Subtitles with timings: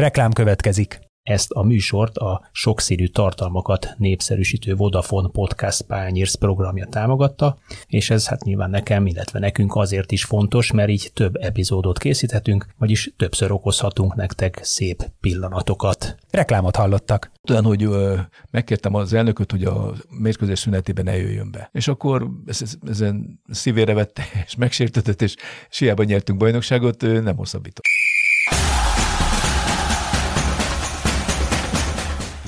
[0.00, 1.00] Reklám következik.
[1.22, 8.44] Ezt a műsort a sokszínű tartalmakat népszerűsítő Vodafone Podcast Pányérsz programja támogatta, és ez hát
[8.44, 14.14] nyilván nekem, illetve nekünk azért is fontos, mert így több epizódot készíthetünk, vagyis többször okozhatunk
[14.14, 16.16] nektek szép pillanatokat.
[16.30, 17.32] Reklámot hallottak.
[17.50, 18.18] Olyan, hogy ö,
[18.50, 21.70] megkértem az elnököt, hogy a mérkőzés szünetében ne jöjjön be.
[21.72, 25.36] És akkor ez, ezen szívére vette, és megsértetett, és,
[25.70, 27.84] és hiába nyertünk bajnokságot, nem hosszabbított.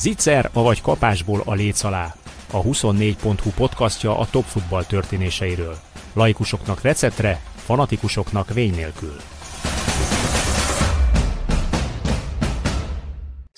[0.02, 2.14] Zicser, avagy kapásból a léc alá.
[2.50, 5.76] A 24.hu podcastja a top futball történéseiről.
[6.12, 9.16] Laikusoknak receptre, fanatikusoknak vény nélkül.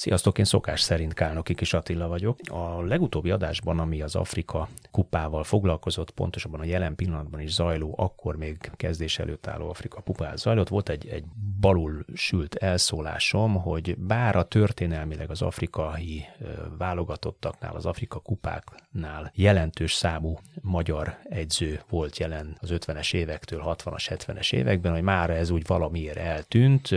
[0.05, 2.39] Sziasztok, én szokás szerint Kálnoki Kis Attila vagyok.
[2.51, 8.37] A legutóbbi adásban, ami az Afrika kupával foglalkozott, pontosabban a jelen pillanatban is zajló, akkor
[8.37, 11.25] még kezdés előtt álló Afrika kupával zajlott, volt egy, egy
[11.61, 16.25] balul sült elszólásom, hogy bár a történelmileg az afrikai
[16.79, 24.53] válogatottaknál, az Afrika kupáknál jelentős számú magyar egyző volt jelen az 50-es évektől 60-as, 70-es
[24.53, 26.91] években, hogy már ez úgy valamiért eltűnt,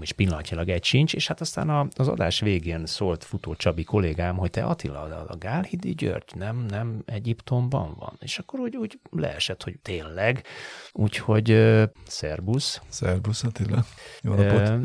[0.00, 4.50] és pillanatnyilag egy sincs, és hát aztán az adás végén szólt futó Csabi kollégám, hogy
[4.50, 8.16] te Attila, a Gálhidi György nem, nem Egyiptomban van.
[8.18, 10.44] És akkor úgy, úgy leesett, hogy tényleg.
[10.92, 12.80] Úgyhogy uh, szerbusz.
[12.88, 13.84] Szerbusz Attila.
[14.22, 14.68] Jó napot.
[14.68, 14.80] Uh,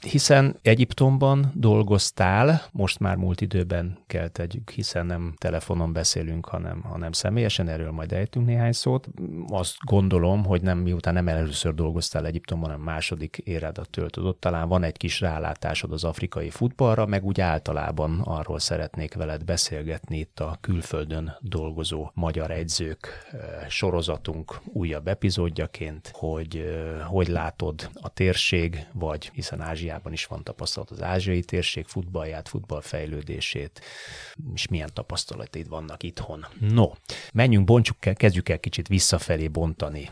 [0.00, 7.12] hiszen Egyiptomban dolgoztál, most már múlt időben kell tegyük, hiszen nem telefonon beszélünk, hanem, hanem
[7.12, 9.08] személyesen, erről majd ejtünk néhány szót.
[9.48, 14.82] Azt gondolom, hogy nem miután nem először dolgoztál Egyiptomban, hanem második éredet töltöd talán van
[14.82, 20.40] egy kis rálátásod az afrikai futball futballra, meg úgy általában arról szeretnék veled beszélgetni itt
[20.40, 23.26] a külföldön dolgozó magyar egyzők
[23.68, 26.64] sorozatunk újabb epizódjaként, hogy
[27.06, 33.80] hogy látod a térség, vagy hiszen Ázsiában is van tapasztalat az ázsiai térség futballját, futballfejlődését,
[34.54, 36.46] és milyen tapasztalataid vannak itthon.
[36.60, 36.90] No,
[37.32, 40.10] menjünk, bontsuk, kezdjük el kicsit visszafelé bontani.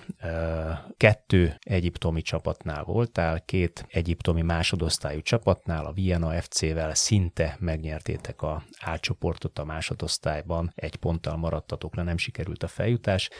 [0.97, 8.63] Kettő egyiptomi csapatnál voltál, két egyiptomi másodosztályú csapatnál, a Vienna FC FC-vel szinte megnyertétek a
[8.81, 13.31] átcsoportot a másodosztályban, egy ponttal maradtatok le, nem sikerült a feljutás,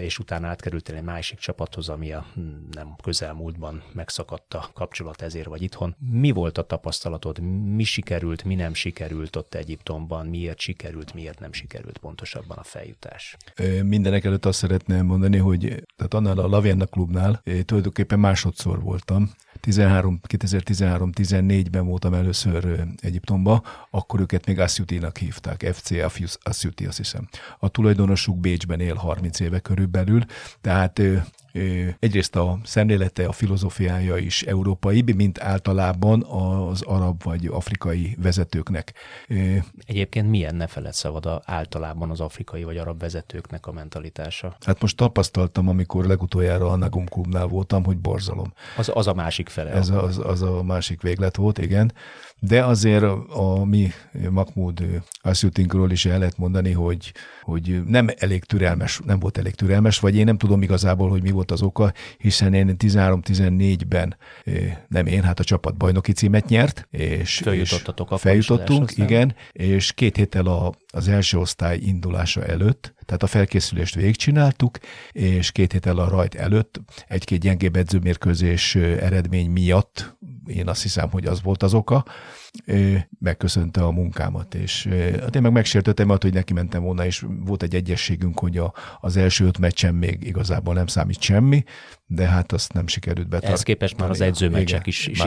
[0.00, 5.46] és utána átkerültél egy másik csapathoz, ami a hm, nem közelmúltban megszakadt a kapcsolat ezért
[5.46, 5.81] vagy itthon.
[5.98, 7.40] Mi volt a tapasztalatod?
[7.74, 10.26] Mi sikerült, mi nem sikerült ott Egyiptomban?
[10.26, 13.36] Miért sikerült, miért nem sikerült pontosabban a feljutás?
[13.82, 19.30] Mindenek előtt azt szeretném mondani, hogy tehát annál a Lavienna klubnál tulajdonképpen másodszor voltam.
[19.60, 25.90] 13, 2013-14-ben voltam először Egyiptomba, akkor őket még Asyuti-nak hívták, FC
[26.42, 27.28] Asyuti, azt hiszem.
[27.58, 30.24] A tulajdonosuk Bécsben él 30 éve körülbelül,
[30.60, 31.02] tehát
[31.98, 38.92] egyrészt a szemlélete, a filozófiája is európai, mint általában az arab vagy afrikai vezetőknek.
[39.86, 44.56] Egyébként milyen ne feled szabad általában az afrikai vagy arab vezetőknek a mentalitása?
[44.60, 48.52] Hát most tapasztaltam, amikor legutoljára a Nagum klubnál voltam, hogy borzalom.
[48.76, 49.70] Az, az a másik fele.
[49.70, 51.92] Ez az, az a másik véglet volt, igen.
[52.46, 53.90] De azért a mi
[54.30, 59.98] Mahmoud Asyutinkról is el lehet mondani, hogy, hogy nem elég türelmes, nem volt elég türelmes,
[59.98, 64.16] vagy én nem tudom igazából, hogy mi volt az oka, hiszen én 13-14-ben,
[64.88, 70.16] nem én, hát a csapat bajnoki címet nyert, és, Feljutottatok és feljutottunk, igen, és két
[70.16, 74.78] héttel a, az első osztály indulása előtt, tehát a felkészülést végigcsináltuk,
[75.12, 81.26] és két héttel a rajt előtt egy-két gyengébb edzőmérkőzés eredmény miatt, én azt hiszem, hogy
[81.26, 82.04] az volt az oka,
[83.18, 84.86] megköszönte a munkámat, és
[85.20, 88.72] hát én meg megsértettem, mert hogy neki mentem volna, és volt egy egyességünk, hogy a,
[89.00, 91.64] az első öt meccsen még igazából nem számít semmi,
[92.06, 93.52] de hát azt nem sikerült betartani.
[93.52, 95.22] Ez képest már az edzőmeccsek is, is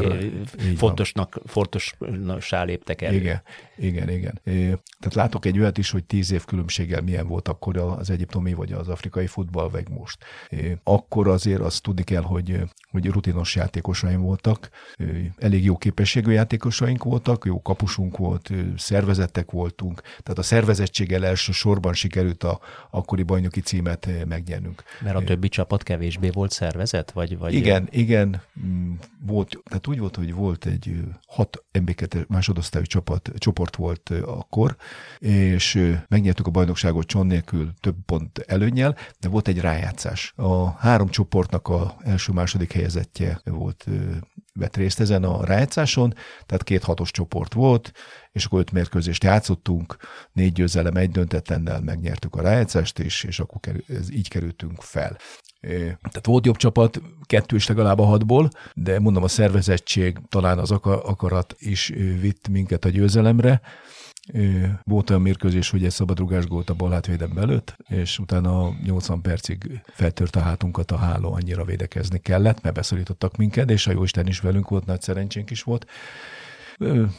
[0.76, 3.14] fontosnak, fontossá léptek el.
[3.14, 3.42] Igen,
[3.78, 4.42] igen, igen.
[5.00, 8.72] Tehát látok egy olyat is, hogy tíz év különbséggel milyen volt akkor az egyiptomi vagy
[8.72, 10.24] az afrikai futball, vagy most.
[10.84, 12.60] Akkor azért azt tudni kell, hogy,
[12.92, 14.70] hogy rutinos játékosaim voltak,
[15.38, 17.14] elég jó képességű játékosaink voltak,
[17.44, 22.60] jó kapusunk volt, szervezettek voltunk, tehát a szervezettséggel elsősorban sikerült a
[22.90, 24.84] akkori bajnoki címet megnyernünk.
[25.02, 27.12] Mert a többi csapat kevésbé volt szervezet?
[27.12, 28.94] Vagy, vagy igen, igen, mm,
[29.26, 34.76] volt, tehát úgy volt, hogy volt egy hat MB2 másodosztályú csapat, csoport volt akkor,
[35.20, 40.34] és megnyertük a bajnokságot Cson nélkül több pont előnyel, de volt egy rájátszás.
[40.36, 43.86] A három csoportnak a első-második helyezettje volt
[44.60, 46.14] vett részt ezen a rájátszáson,
[46.46, 47.92] tehát két hatos csoport volt,
[48.32, 49.98] és akkor öt mérkőzést játszottunk,
[50.32, 55.18] négy győzelem, egy döntetlennel megnyertük a rájátszást, és, és akkor kerül, ez, így kerültünk fel.
[55.88, 60.72] Tehát volt jobb csapat, kettő is legalább a hatból, de mondom a szervezettség, talán az
[60.72, 61.88] akarat is
[62.20, 63.62] vitt minket a győzelemre,
[64.84, 69.82] volt olyan mérkőzés, hogy egy szabadrugás gólt a bal hátvédem belőtt, és utána 80 percig
[69.86, 74.40] feltört a hátunkat a háló, annyira védekezni kellett, mert beszorítottak minket, és a Jóisten is
[74.40, 75.86] velünk volt, nagy szerencsénk is volt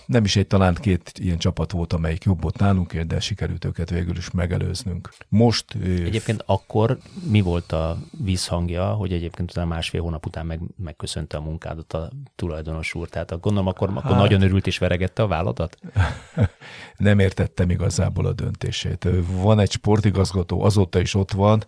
[0.07, 3.91] nem is egy, talán két ilyen csapat volt, amelyik jobb volt nálunk, de sikerült őket
[3.91, 5.09] végül is megelőznünk.
[5.29, 5.65] Most...
[5.85, 6.99] Egyébként akkor
[7.31, 12.11] mi volt a vízhangja, hogy egyébként utána másfél hónap után meg, megköszönte a munkádat a
[12.35, 13.09] tulajdonos úr?
[13.09, 15.79] Tehát gondolom akkor, hát, akkor nagyon örült és veregette a válladat?
[16.97, 19.09] nem értettem igazából a döntését.
[19.31, 21.65] Van egy sportigazgató, azóta is ott van,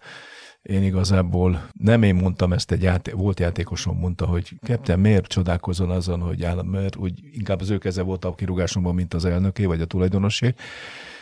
[0.69, 5.91] én igazából nem én mondtam ezt, egy játé- volt játékosom mondta, hogy Kepten, miért csodálkozol
[5.91, 9.65] azon, hogy áll, mert úgy inkább az ő keze volt a kirúgásomban, mint az elnöké,
[9.65, 10.55] vagy a tulajdonosé,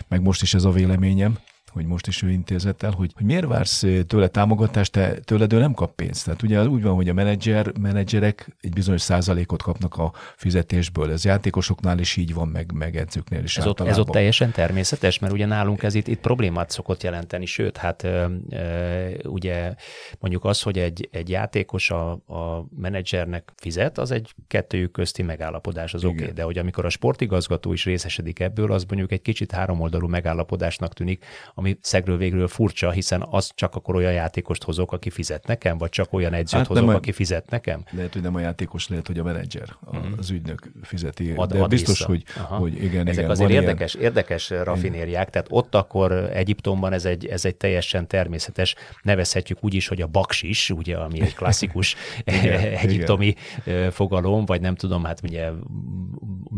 [0.09, 1.39] meg most is ez a véleményem
[1.77, 5.59] hogy most is ő intézett el, hogy, hogy miért vársz tőle támogatást, te, tőled ő
[5.59, 6.25] nem kap pénzt.
[6.25, 11.13] Tehát ugye úgy van, hogy a menedzser, menedzserek egy bizonyos százalékot kapnak a fizetésből.
[11.13, 15.19] Ez játékosoknál is így van, meg, meg edzőknél is ez ott, ez ott teljesen természetes,
[15.19, 19.75] mert ugye nálunk ez itt, itt problémát szokott jelenteni, sőt, hát ö, ö, ugye
[20.19, 25.95] mondjuk az, hogy egy, egy játékos a, a menedzsernek fizet, az egy kettőjük közti megállapodás,
[25.95, 26.33] az oké, okay.
[26.33, 31.25] de hogy amikor a sportigazgató is részesedik ebből, az mondjuk egy kicsit háromoldalú megállapodásnak tűnik,
[31.55, 35.89] ami szegről végről furcsa, hiszen az csak akkor olyan játékost hozok, aki fizet nekem, vagy
[35.89, 37.85] csak olyan edzőt hát hozok, a, aki fizet nekem?
[37.91, 40.13] Lehet, hogy nem a játékos, lehet, hogy a menedzser, mm.
[40.19, 41.33] az ügynök fizeti.
[41.37, 43.31] Ad, de ad biztos, hogy, hogy igen, Ezek igen.
[43.31, 44.07] azért érdekes, ilyen...
[44.07, 49.89] érdekes rafinériák, tehát ott akkor Egyiptomban ez egy, ez egy teljesen természetes, nevezhetjük úgy is,
[49.89, 53.35] hogy a baksis, ugye, ami egy klasszikus igen, egyiptomi
[53.65, 53.91] igen.
[53.91, 55.51] fogalom, vagy nem tudom, hát ugye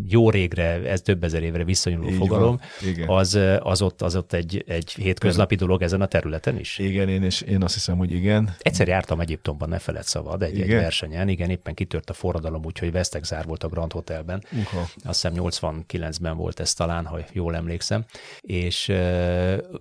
[0.08, 2.60] jó régre, ez több ezer évre visszanyúló Így fogalom,
[3.06, 6.78] az, az, ott, az ott egy, egy hétköznapi dolog ezen a területen is?
[6.78, 8.54] Igen, én, és én azt hiszem, hogy igen.
[8.58, 12.92] Egyszer jártam Egyiptomban, ne feled szabad, egy, egy versenyen, igen, éppen kitört a forradalom, úgyhogy
[12.92, 14.42] Vesztegzár volt a Grand Hotelben.
[14.52, 14.80] Uh-huh.
[14.80, 18.04] Azt hiszem 89-ben volt ez talán, ha jól emlékszem,
[18.40, 18.92] és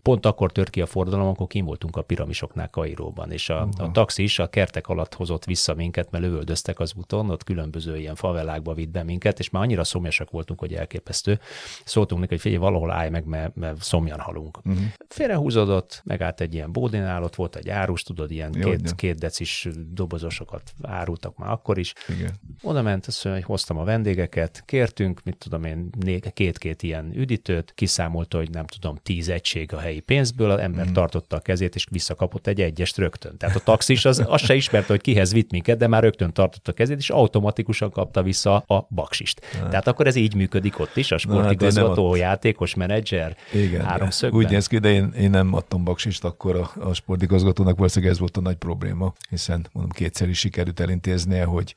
[0.01, 3.87] pont akkor tört ki a forradalom, akkor kim voltunk a piramisoknál Kairóban, és a, uh-huh.
[3.87, 8.15] a taxis a kertek alatt hozott vissza minket, mert lövöldöztek az úton, ott különböző ilyen
[8.15, 11.39] favelákba vitt be minket, és már annyira szomjasak voltunk, hogy elképesztő.
[11.85, 14.57] Szóltunk neki, hogy figyelj, valahol állj meg, mert, mert szomjan halunk.
[14.65, 19.19] Uh-huh félrehúzódott, megállt egy ilyen bódinál, ott volt egy árus, tudod, ilyen Jó, két, két
[19.19, 21.93] decis dobozosokat árultak már akkor is.
[22.07, 22.31] Igen.
[22.61, 25.89] Oda ment, azt mondja, hogy hoztam a vendégeket, kértünk, mit tudom én,
[26.33, 30.93] két-két ilyen üdítőt, kiszámolta, hogy nem tudom, tíz egység a helyi pénzből, az ember mm.
[30.93, 33.37] tartotta a kezét, és visszakapott egy egyest rögtön.
[33.37, 36.71] Tehát a taxis az, az se ismerte, hogy kihez vitt minket, de már rögtön tartotta
[36.71, 39.45] a kezét, és automatikusan kapta vissza a baksist.
[39.45, 39.69] Hát.
[39.69, 44.39] Tehát akkor ez így működik ott is, a sportigazgató, hát játékos, menedzser, Igen, háromszögben.
[44.39, 48.19] Úgy néz ki, de én, én nem adtam baksist, akkor a, a sportigazgatónak valószínűleg ez
[48.19, 51.75] volt a nagy probléma, hiszen mondom, kétszer is sikerült elintéznie, hogy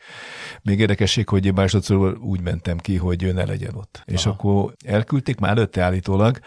[0.63, 4.03] még érdekesség, hogy másodszor úgy mentem ki, hogy ő ne legyen ott.
[4.07, 4.17] Aha.
[4.17, 6.39] És akkor elküldték már előtte állítólag,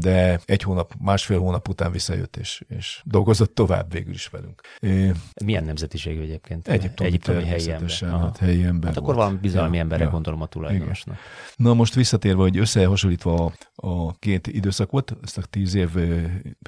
[0.00, 4.60] de egy hónap, másfél hónap után visszajött, és, és dolgozott tovább végül is velünk.
[5.44, 6.68] Milyen nemzetiségű egyébként?
[6.68, 7.90] Egyiptomi, Egyiptomi helyi ember.
[8.20, 10.10] Hát, helyi ember hát akkor valami bizalmi ja, emberre ja.
[10.10, 11.16] gondolom a tulajdonosnak.
[11.16, 11.68] Igen.
[11.68, 13.52] Na most visszatérve, hogy összehasonlítva a,
[13.88, 15.90] a két időszakot, ezt a tíz év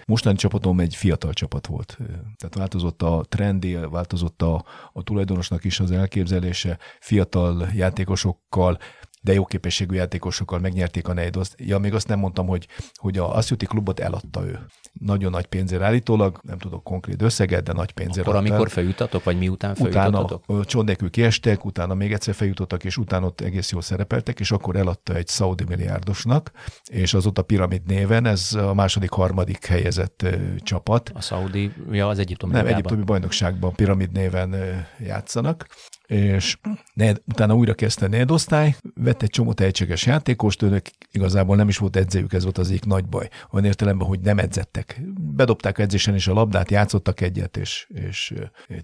[0.06, 1.98] mostani csapatom egy fiatal csapat volt.
[2.36, 8.78] Tehát változott a trendi, változott a, a tulajdonosnak is az elképzelése, fiatal játékosokkal,
[9.20, 11.54] de jó képességű játékosokkal megnyerték a negyedost.
[11.56, 14.58] Ja, még azt nem mondtam, hogy, hogy a Asszuti klubot eladta ő.
[14.92, 19.38] Nagyon nagy pénzért állítólag, nem tudok konkrét összeget, de nagy pénzért Akkor amikor feljutatok, vagy
[19.38, 20.42] miután feljutatok?
[20.46, 24.50] Utána csont nélkül kiestek, utána még egyszer feljutottak, és utána ott egész jól szerepeltek, és
[24.50, 26.50] akkor eladta egy szaudi milliárdosnak,
[26.90, 30.26] és az ott a Piramid néven, ez a második, harmadik helyezett
[30.58, 31.10] csapat.
[31.14, 34.54] A szaudi, ja, az egyiptomi Nem, egyiptomi bajnokságban Piramid néven
[34.98, 35.66] játszanak,
[36.10, 36.56] és
[36.94, 41.78] ne, utána újra kezdte a osztály, vett egy csomó tehetséges játékost, őnek igazából nem is
[41.78, 43.28] volt edzőjük, ez volt az egyik nagy baj.
[43.50, 45.00] Olyan értelemben, hogy nem edzettek.
[45.20, 48.34] Bedobták edzésen is a labdát, játszottak egyet, és, és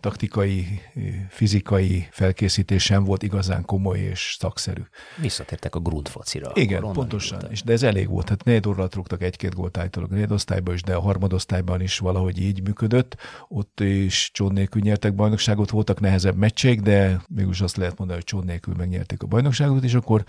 [0.01, 0.81] taktikai,
[1.29, 4.83] fizikai felkészítés sem volt igazán komoly és szakszerű.
[5.21, 6.51] Visszatértek a grundfocira.
[6.55, 7.41] Igen, pontosan.
[7.51, 8.29] És de ez elég volt.
[8.29, 12.39] Hát négy órát rúgtak egy-két gólt állítólag a osztályban is, de a harmadosztályban is valahogy
[12.39, 13.17] így működött.
[13.49, 18.29] Ott is csón nélkül nyertek bajnokságot, voltak nehezebb meccség, de mégis azt lehet mondani, hogy
[18.29, 20.25] csón nélkül megnyerték a bajnokságot, és akkor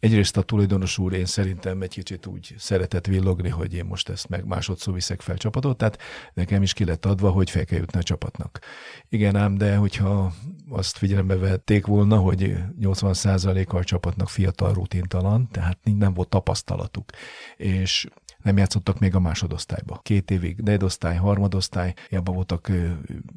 [0.00, 4.28] egyrészt a tulajdonos úr én szerintem egy kicsit úgy szeretett villogni, hogy én most ezt
[4.28, 5.98] meg másodszor viszek fel csapatot, tehát
[6.34, 8.60] nekem is ki lett adva, hogy fel kell jutni a csapatnak.
[9.08, 10.32] Igen ám, de hogyha
[10.68, 17.10] azt figyelembe vették volna, hogy 80%-a a csapatnak fiatal rutintalan, tehát nem volt tapasztalatuk,
[17.56, 18.06] és
[18.48, 20.00] nem játszottak még a másodosztályba.
[20.02, 22.70] Két évig negyedosztály, harmadosztály, ebben voltak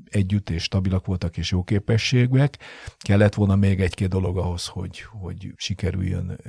[0.10, 2.58] együtt, és stabilak voltak, és jó képességek.
[2.98, 6.40] Kellett volna még egy-két dolog ahhoz, hogy, hogy sikerüljön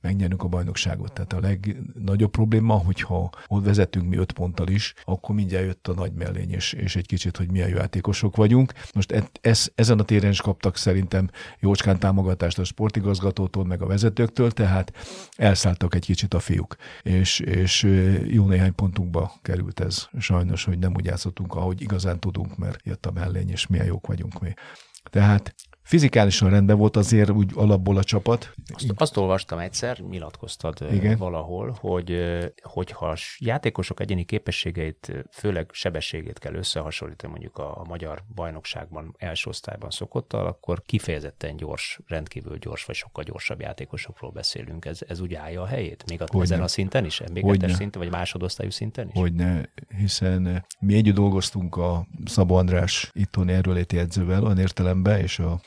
[0.00, 1.12] megnyernünk a bajnokságot.
[1.12, 5.94] Tehát a legnagyobb probléma, hogyha ott vezetünk mi öt ponttal is, akkor mindjárt jött a
[5.94, 8.72] nagy mellény, és, és egy kicsit, hogy milyen jó játékosok vagyunk.
[8.94, 14.50] Most ez, ezen a téren is kaptak szerintem jócskán támogatást a sportigazgatótól, meg a vezetőktől,
[14.50, 14.92] tehát
[15.36, 16.76] elszálltak egy kicsit a fiúk.
[17.02, 17.82] És, és
[18.26, 23.06] jó néhány pontunkba került ez sajnos, hogy nem úgy játszottunk, ahogy igazán tudunk, mert jött
[23.06, 24.54] a mellény, és milyen jók vagyunk mi.
[25.02, 25.54] Tehát
[25.90, 28.54] Fizikálisan rendben volt azért úgy alapból a csapat.
[28.74, 31.18] Azt, azt olvastam egyszer, nyilatkoztad Igen.
[31.18, 32.18] valahol, hogy
[32.62, 39.50] hogyha a játékosok egyéni képességeit, főleg sebességét kell összehasonlítani mondjuk a, a magyar bajnokságban első
[39.50, 44.84] osztályban szokottal, akkor kifejezetten gyors, rendkívül gyors vagy sokkal gyorsabb játékosokról beszélünk.
[44.84, 46.04] Ez, ez úgy állja a helyét?
[46.08, 47.22] Még a, ezen a szinten is?
[47.32, 49.14] még szinten, vagy másodosztályú szinten is?
[49.14, 55.60] Hogyne, hiszen mi együtt dolgoztunk a Szabó András itthoni erőléti edzővel, olyan értelemben, és a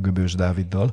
[0.00, 0.92] Göbős Dáviddal.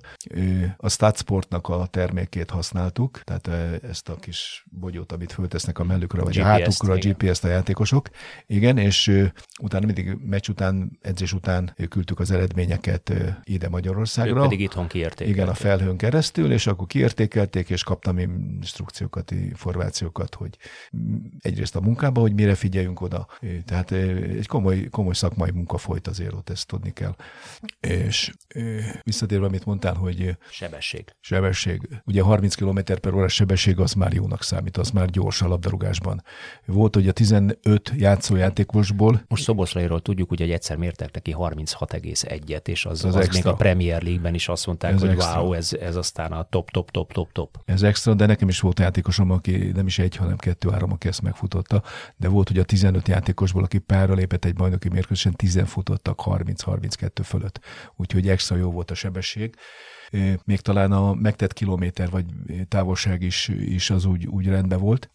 [0.77, 3.47] A Statsportnak a termékét használtuk, tehát
[3.83, 7.47] ezt a kis bogyót, amit föltesznek a mellükre, vagy a, a hátukra, a GPS-t a
[7.47, 8.09] játékosok.
[8.45, 9.27] Igen, és
[9.61, 14.35] utána mindig meccs után, edzés után küldtük az eredményeket ide Magyarországra.
[14.35, 15.35] Ők pedig itthon kiértékelték.
[15.35, 20.57] Igen, a felhőn keresztül, és akkor kiértékelték, és kaptam instrukciókat, információkat, hogy
[21.39, 23.27] egyrészt a munkába, hogy mire figyeljünk oda.
[23.65, 27.15] Tehát egy komoly, komoly szakmai munka folyt azért ott, ezt tudni kell.
[27.79, 28.33] És
[29.03, 31.15] visszatérve, amit mondtál, hogy sebesség.
[31.19, 32.01] Sebesség.
[32.05, 36.23] Ugye 30 km per órás sebesség az már jónak számít, az már gyors a labdarúgásban.
[36.65, 39.21] Volt, hogy a 15 játszójátékosból...
[39.27, 44.01] Most Szoboszlairól tudjuk, hogy egyszer mértek neki 36,1-et, és az, az, az még a Premier
[44.01, 45.41] League-ben is azt mondták, ez hogy extra.
[45.41, 47.59] wow, ez, ez aztán a top, top, top, top, top.
[47.65, 51.21] Ez extra, de nekem is volt játékosom, aki nem is egy, hanem kettő-három, aki ezt
[51.21, 51.83] megfutotta,
[52.15, 57.09] de volt, hogy a 15 játékosból, aki párra lépett egy bajnoki mérkőzésen, 10 futottak 30-32
[57.23, 57.59] fölött.
[57.95, 59.55] Úgyhogy extra jó volt a sebesség
[60.45, 62.25] még talán a megtett kilométer vagy
[62.67, 65.09] távolság is, is az úgy, úgy rendben volt.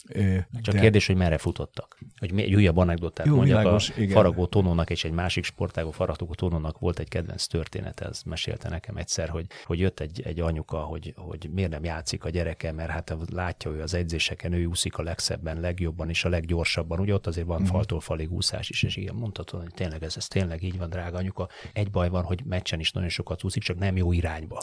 [0.63, 0.81] Csak de...
[0.81, 1.99] kérdés, hogy merre futottak.
[2.19, 4.15] Hogy egy újabb anekdotát Jó, mondjak, világos, a igen.
[4.15, 8.97] Faragó Tonónak és egy másik sportágó Faragó Tonónak volt egy kedvenc történet, ez mesélte nekem
[8.97, 12.91] egyszer, hogy, hogy jött egy, egy anyuka, hogy, hogy miért nem játszik a gyereke, mert
[12.91, 17.01] hát látja ő az edzéseken, ő úszik a legszebben, legjobban és a leggyorsabban.
[17.01, 17.73] Ugye ott azért van uh-huh.
[17.73, 21.17] faltól falig úszás is, és igen, mondhatod, hogy tényleg ez, ez tényleg így van, drága
[21.17, 21.49] anyuka.
[21.73, 24.63] Egy baj van, hogy meccsen is nagyon sokat úszik, csak nem jó irányba.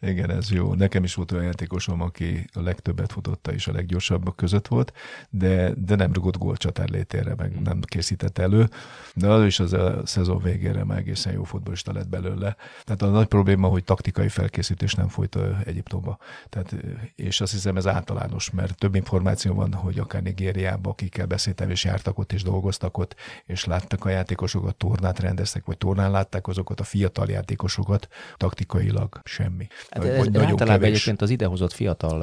[0.00, 0.74] Igen, ez jó.
[0.74, 4.92] Nekem is volt olyan játékosom, aki a legtöbbet futotta és a leggyorsabbak között volt,
[5.30, 8.68] de, de nem rugott gólcsatár létére, meg nem készített elő,
[9.14, 12.56] de az is az a szezon végére már egészen jó futbolista lett belőle.
[12.84, 16.18] Tehát a nagy probléma, hogy taktikai felkészítés nem folyt Egyiptomba.
[16.48, 16.74] Tehát,
[17.14, 21.84] és azt hiszem ez általános, mert több információ van, hogy akár Nigériában, akikkel beszéltem, és
[21.84, 23.14] jártak ott, és dolgoztak ott,
[23.46, 29.66] és láttak a játékosokat, tornát rendeztek, vagy tornán látták azokat a fiatal játékosokat, taktikailag semmi.
[29.90, 30.88] Hát ez, vagy általában kevés.
[30.88, 32.22] egyébként az idehozott fiatal,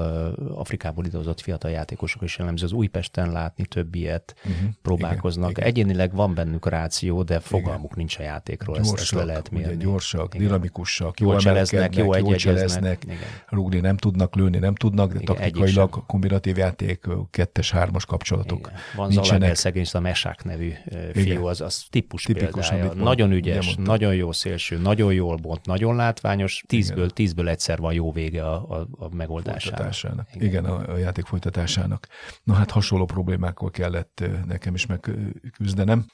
[0.55, 4.69] Afrikából idehozott fiatal játékosok is jellemző az Újpesten látni több ilyet, uh-huh.
[4.81, 5.49] próbálkoznak.
[5.49, 7.97] Igen, Egyénileg van bennük ráció, de fogalmuk igen.
[7.97, 9.77] nincs a játékról, gyorsak, ezt, ezt le lehet mérni.
[9.77, 10.47] Gyorsak, igen.
[10.47, 13.05] dinamikusak, jól cseleznek, jó egyeznek,
[13.47, 18.59] rúgni nem tudnak, lőni nem tudnak, de igen, taktikailag kombinatív játék, kettes, hármas kapcsolatok.
[18.59, 18.79] Igen.
[18.95, 20.71] Van Zalabel szegény, a Mesák nevű
[21.13, 22.93] fiú, az, az típus, típus példája.
[22.93, 28.11] Nagyon ügyes, nagyon jó szélső, nagyon jól bont, nagyon látványos, tízből, tízből egyszer van jó
[28.11, 29.61] vége a, a, a megoldásának.
[29.61, 30.27] Folytatásának.
[30.33, 32.07] Igen, Igen a, a játék folytatásának.
[32.43, 36.05] Na hát hasonló problémákkal kellett nekem is megküzdenem.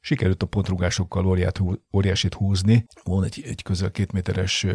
[0.00, 1.60] Sikerült a pontrugásokkal óriát,
[1.92, 2.86] óriásit húzni.
[3.04, 4.66] Van egy, egy közel két méteres,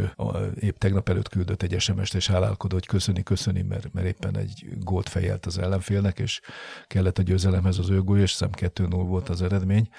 [0.59, 4.65] épp tegnap előtt küldött egy SMS-t, és hálálkodott, hogy köszöni, köszöni, mert, mert éppen egy
[4.79, 6.39] gólt fejelt az ellenfélnek, és
[6.87, 9.89] kellett a győzelemhez az ő gól, és szem 2-0 volt az eredmény.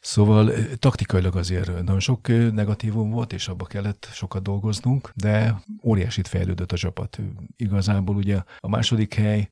[0.00, 5.33] Szóval taktikailag azért nagyon sok negatívum volt, és abba kellett sokat dolgoznunk, de
[5.82, 7.18] óriásit fejlődött a csapat.
[7.56, 9.50] Igazából ugye a második hely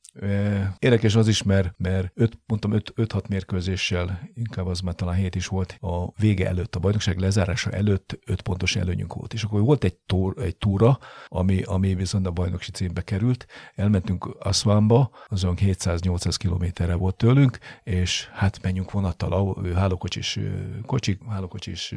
[0.79, 5.47] érdekes az is, mert, mert öt, mondtam 5-6 mérkőzéssel, inkább az már talán 7 is
[5.47, 9.33] volt, a vége előtt, a bajnokság lezárása előtt 5 pontos előnyünk volt.
[9.33, 13.45] És akkor volt egy, tór, egy túra, ami, ami viszont a bajnoksi címbe került.
[13.75, 20.39] Elmentünk Aszvánba, azon 700-800 kilométerre volt tőlünk, és hát menjünk vonattal, hálókocsis,
[20.85, 21.95] kocsik, hálókocsis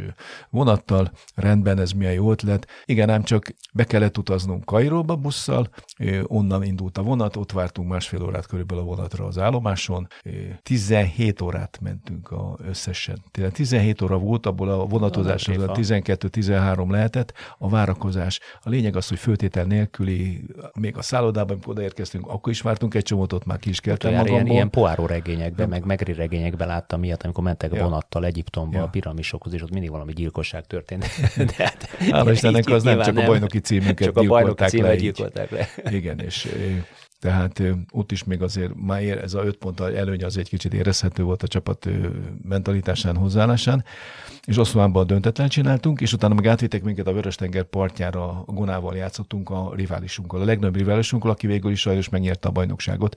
[0.51, 2.67] vonattal, rendben, ez milyen jó ötlet.
[2.85, 5.69] Igen, ám csak be kellett utaznunk Kairóba busszal,
[6.23, 10.09] onnan indult a vonat, ott vártunk másfél órát körülbelül a vonatra az állomáson,
[10.63, 13.23] 17 órát mentünk a, összesen.
[13.53, 18.41] 17 óra volt, abból a vonatozás 12-13 lehetett, a várakozás.
[18.61, 20.45] A lényeg az, hogy föltétel nélküli,
[20.81, 24.11] még a szállodában, amikor odaérkeztünk, akkor is vártunk egy csomót, ott már ki is keltem
[24.11, 24.35] magamból.
[24.35, 27.83] Ilyen, ilyen poáró regényekben, meg megri regényekben láttam ilyet, amikor mentek ja.
[27.83, 28.83] vonattal Egyiptomba, ja.
[28.83, 31.07] a piramisokhoz, és ott mindig valami gyilkosság történt.
[31.37, 35.51] De hát, Hála Istennek, az nem csak a bajnoki címünket csak a bajnoki címet gyilkolták
[35.51, 35.69] le.
[35.91, 36.49] Igen, és
[37.21, 41.23] tehát ott is még azért már ez a öt pont előny az egy kicsit érezhető
[41.23, 41.89] volt a csapat
[42.43, 43.85] mentalitásán, hozzáállásán,
[44.47, 49.51] és Oszlánban döntetlen csináltunk, és utána meg átvittek minket a Vörös-tenger partjára, a Gonával játszottunk
[49.51, 53.17] a riválisunkkal, a legnagyobb riválisunkkal, aki végül is sajnos megnyerte a bajnokságot.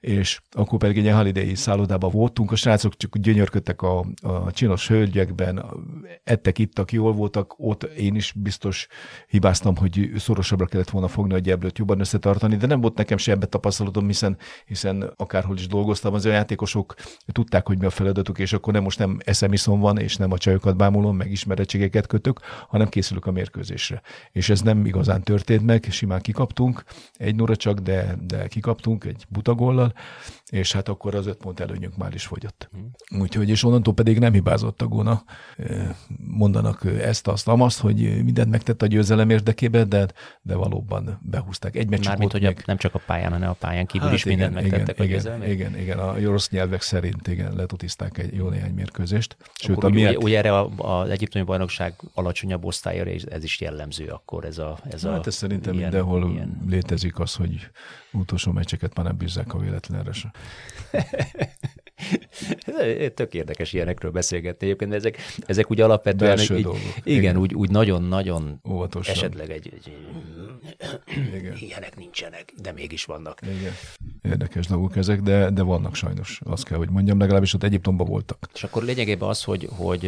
[0.00, 5.64] És akkor pedig egy ilyen szállodában voltunk, a srácok csak gyönyörködtek a, a csinos hölgyekben,
[6.24, 8.86] ettek, ittak, jól voltak, ott én is biztos
[9.28, 13.32] hibáztam, hogy szorosabbra kellett volna fogni a gyeblőt, jobban összetartani, de nem volt nekem se
[13.32, 16.94] ebbe tapasztalatom, hiszen, hiszen akárhol is dolgoztam, az a játékosok
[17.32, 20.38] tudták, hogy mi a feladatuk, és akkor nem most nem eszemiszom van, és nem a
[20.56, 24.02] csajokat bámulom, meg ismerettségeket kötök, hanem készülök a mérkőzésre.
[24.32, 26.84] És ez nem igazán történt meg, simán kikaptunk,
[27.16, 29.92] egy nura csak, de, de kikaptunk egy butagollal,
[30.50, 32.68] és hát akkor az öt pont előnyünk már is fogyott.
[32.72, 33.20] Hmm.
[33.20, 35.24] Úgyhogy, és onnantól pedig nem hibázott a Guna.
[36.18, 40.06] Mondanak ezt, azt, azt, hogy mindent megtett a győzelem érdekében, de,
[40.42, 41.76] de valóban behúzták.
[41.76, 42.62] Egy meccs Mármint, hogy meg...
[42.66, 45.14] nem csak a pályán, hanem a pályán kívül hát is igen, mindent megtettek igen, a
[45.14, 45.42] győzelem.
[45.42, 49.36] Igen, igen, igen, a rossz nyelvek szerint igen, letutiszták egy jó néhány mérkőzést.
[49.54, 50.22] Sőt, akkor a miatt...
[50.22, 54.78] ugye, erre az egyiptomi bajnokság alacsonyabb osztályra, és ez is jellemző akkor ez a...
[54.90, 56.62] Ez hát a, ez szerintem ilyen, mindenhol ilyen...
[56.68, 57.70] létezik az, hogy
[58.16, 60.30] utolsó meccseket már nem bízzák a véletlenre se.
[63.14, 66.38] Tök érdekes ilyenekről beszélgetni egyébként, de ezek, ezek úgy alapvetően...
[66.38, 66.78] Egy, dolgok.
[67.04, 69.14] Igen, igen, úgy, úgy nagyon-nagyon Óvatosan.
[69.14, 69.96] esetleg egy, egy
[71.34, 71.56] igen.
[71.66, 73.40] ilyenek nincsenek, de mégis vannak.
[73.42, 73.72] Igen.
[74.22, 78.48] Érdekes dolgok ezek, de, de vannak sajnos, azt kell, hogy mondjam, legalábbis ott Egyiptomban voltak.
[78.54, 80.04] És akkor lényegében az, hogy, hogy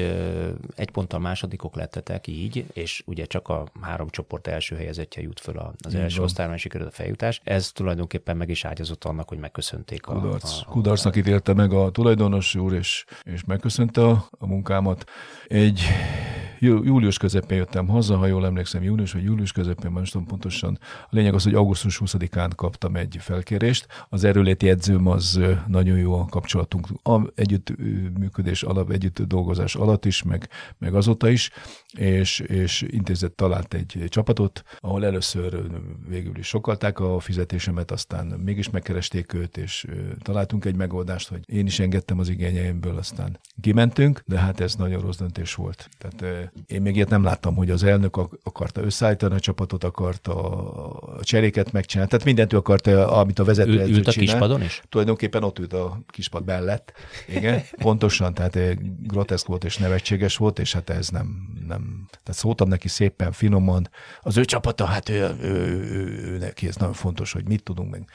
[0.74, 5.58] egy ponttal másodikok lettetek így, és ugye csak a három csoport első helyezettje jut föl
[5.58, 7.40] az így első osztályon, sikerült a feljutás.
[7.44, 10.50] Ez tulajdonképpen meg is ágyazott annak, hogy megköszönték Kudarc.
[10.50, 10.64] a...
[10.66, 15.04] a Kudarcnak ítélte meg a tulajdonos úr, és, és megköszönte a, a munkámat.
[15.46, 15.80] Egy
[16.60, 20.78] július közepén jöttem haza, ha jól emlékszem, június vagy július közepén, most tudom pontosan.
[21.02, 23.86] A lényeg az, hogy augusztus 20-án kaptam egy felkérést.
[24.08, 26.86] Az erőléti edzőm az nagyon jó a kapcsolatunk.
[27.02, 27.72] A együtt
[28.18, 31.50] működés alap, együtt dolgozás alatt is, meg, meg azóta is,
[31.92, 35.62] és, és intézet talált egy csapatot, ahol először
[36.08, 39.86] végül is sokalták a fizetésemet, aztán mégis megkeresték őt, és
[40.22, 45.00] találtunk egy megoldást, hogy én is engedtem az igényeimből, aztán kimentünk, de hát ez nagyon
[45.00, 45.88] rossz döntés volt.
[45.98, 50.62] Tehát én még ilyet nem láttam, hogy az elnök akarta összeállítani a csapatot, akarta
[51.18, 52.10] a cseréket megcsinálni.
[52.10, 54.28] Tehát mindent ő akarta, amit a vezető Ül, Ült a csinál.
[54.28, 54.82] kispadon is?
[54.88, 56.92] Tulajdonképpen ott ült a kispad mellett.
[57.28, 58.58] Igen, pontosan, tehát
[59.02, 62.06] groteszk volt és nevetséges volt, és hát ez nem, nem.
[62.10, 63.88] Tehát szóltam neki szépen, finoman.
[64.20, 67.62] Az ő csapata, hát ő, ő, ő, ő, ő neki ez nagyon fontos, hogy mit
[67.62, 68.08] tudunk meg.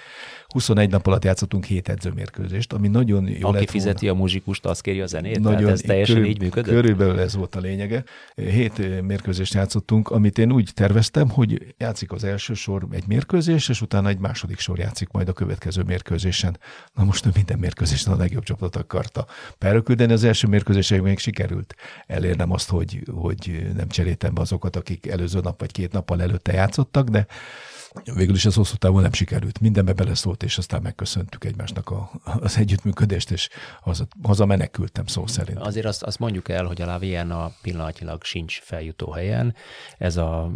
[0.54, 4.20] 21 nap alatt játszottunk 7 edzőmérkőzést, ami nagyon jó Aki lett fizeti volna.
[4.20, 5.39] a muzsikust, az kéri a zenét?
[5.39, 6.74] Nagyon, Tehát ez teljesen körül, így működött?
[6.74, 8.04] Körülbelül ez volt a lényege.
[8.36, 13.82] Hét mérkőzést játszottunk, amit én úgy terveztem, hogy játszik az első sor egy mérkőzés, és
[13.82, 16.58] utána egy második sor játszik majd a következő mérkőzésen.
[16.94, 19.26] Na most ő minden mérkőzésen a legjobb csapatot akarta
[19.58, 20.13] peröküldeni.
[20.13, 21.76] Az első mérkőzések még sikerült
[22.08, 26.54] elérnem azt, hogy, hogy nem cseréltem be azokat, akik előző nap vagy két nappal előtte
[26.54, 27.26] játszottak, de
[28.15, 29.60] Végül is ez hosszú távon nem sikerült.
[29.60, 33.49] Mindenbe beleszólt, és aztán megköszöntük egymásnak a, az együttműködést, és
[33.82, 35.60] haza, haza menekültem szó szerint.
[35.60, 36.91] Azért azt, azt mondjuk el, hogy a
[37.32, 39.56] a pillanatilag sincs feljutó helyen.
[39.97, 40.51] Ez a,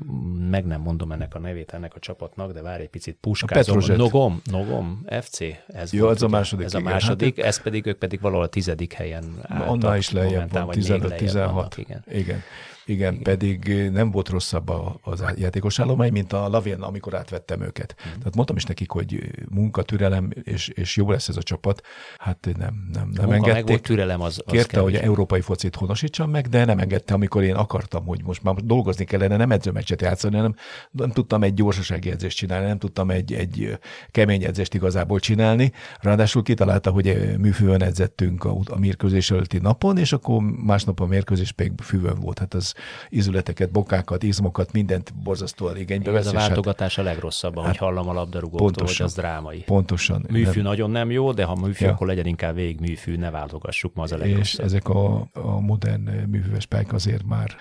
[0.49, 3.95] meg nem mondom ennek a nevét ennek a csapatnak, de várj egy picit, puskázom.
[3.95, 5.39] Nogom, Nogom, FC.
[5.67, 6.65] Ez Jó, volt, ez a második.
[6.65, 9.67] Ez a második, hát, ez pedig, ők pedig valahol a tizedik helyen álltak.
[9.67, 11.71] Annál is lejjebb van, 15-16.
[11.75, 12.03] Igen.
[12.11, 12.43] igen.
[12.87, 14.71] Igen, pedig nem volt rosszabb
[15.01, 17.95] az játékos állomány, mint a Lavien, amikor átvettem őket.
[17.97, 18.17] Mm.
[18.17, 21.81] Tehát mondtam is nekik, hogy munka, türelem, és, és jó lesz ez a csapat.
[22.17, 23.53] Hát nem, nem, nem engedték.
[23.53, 27.43] Meg volt, türelem az, az Kérte, hogy európai focit honosítsam meg, de nem engedte, amikor
[27.43, 30.55] én akartam, hogy most már dolgozni kellene, nem edzőmeccset játszani, nem,
[30.91, 33.77] nem tudtam egy gyorsasági edzést csinálni, nem tudtam egy, egy
[34.11, 35.71] kemény edzést igazából csinálni.
[35.99, 41.53] Ráadásul kitalálta, hogy műfőn edzettünk a, a mérkőzés előtti napon, és akkor másnap a mérkőzés
[41.55, 42.39] még füvön volt.
[42.39, 42.75] Hát az
[43.09, 46.25] ízületeket, bokákat, izmokat, mindent borzasztóan igénybe vesz.
[46.25, 49.59] Ez a váltogatás hát, a legrosszabb, hát, hallom a labdarúgóktól, pontosan, hogy az drámai.
[49.59, 50.25] Pontosan.
[50.29, 50.63] Műfű nem.
[50.63, 51.91] nagyon nem jó, de ha műfű, ja.
[51.91, 54.41] akkor legyen inkább végig műfű, ne váltogassuk ma az a legrosszabb.
[54.41, 57.55] És ezek a, a modern műfüves pályák azért már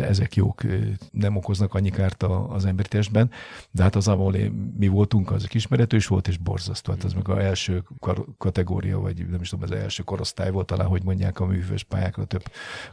[0.00, 0.62] ezek jók,
[1.10, 3.30] nem okoznak annyi kárt az emberi testben,
[3.70, 4.34] de hát az, ahol
[4.78, 6.92] mi voltunk, az kismeretős volt, és borzasztó.
[6.92, 7.82] Hát az meg az első
[8.38, 12.24] kategória, vagy nem is tudom, az első korosztály volt talán, hogy mondják a műfüves pályákra
[12.24, 12.42] több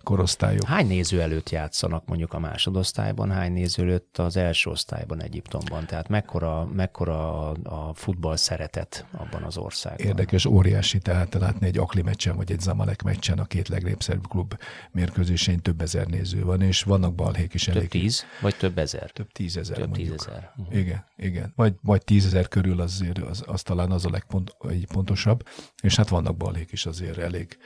[0.04, 0.64] korosztályok.
[0.64, 5.86] Hány néző előtt játszanak mondjuk a másodosztályban, hány néző előtt az első osztályban Egyiptomban?
[5.86, 10.08] Tehát mekkora, mekkora a futball szeretet abban az országban?
[10.08, 14.60] Érdekes, óriási, tehát látni egy Akli meccsen, vagy egy Zamalek meccsen a két legnépszerűbb klub
[14.92, 17.90] mérkőzésén több ezer néző van, és vannak balhék is több elég.
[17.90, 19.12] Több tíz, vagy több ezer?
[19.12, 20.52] Több tízezer Több tízezer.
[20.58, 20.78] Uh-huh.
[20.78, 21.54] Igen, igen.
[21.56, 25.48] Vagy, vagy tízezer körül azért az, az talán az a legpontosabb,
[25.82, 27.58] és hát vannak balhék is azért elég,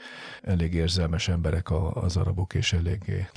[0.42, 3.28] elég érzelmes emberek a, az arabok, és eléggé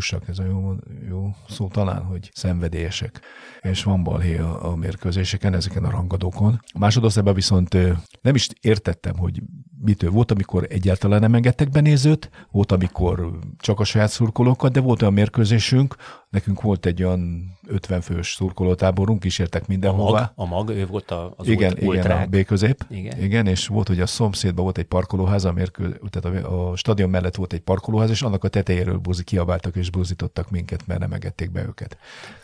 [0.00, 0.74] szangvinikusak, ez a jó,
[1.08, 3.20] jó szó talán, hogy szenvedélyesek.
[3.60, 6.60] És van balhé a, a mérkőzéseken, ezeken a rangadókon.
[6.72, 7.76] A viszont
[8.22, 9.42] nem is értettem, hogy
[9.82, 10.10] mitől.
[10.10, 15.14] Volt, amikor egyáltalán nem engedtek benézőt, volt, amikor csak a saját szurkolókat, de volt olyan
[15.14, 15.96] mérkőzésünk,
[16.30, 20.18] nekünk volt egy olyan 50 fős szurkolótáborunk, kísértek mindenhova.
[20.18, 22.84] A mag, a mag ő volt az igen, ult, igen, a B közép.
[22.88, 23.22] Igen.
[23.22, 23.46] igen.
[23.46, 27.34] és volt, hogy a szomszédban volt egy parkolóház, a, mérkő, tehát a, a stadion mellett
[27.34, 31.50] volt egy parkolóház, és annak a tetejéről buzi, kiabáltak és buzítottak minket, mert nem engedték
[31.50, 31.96] be őket.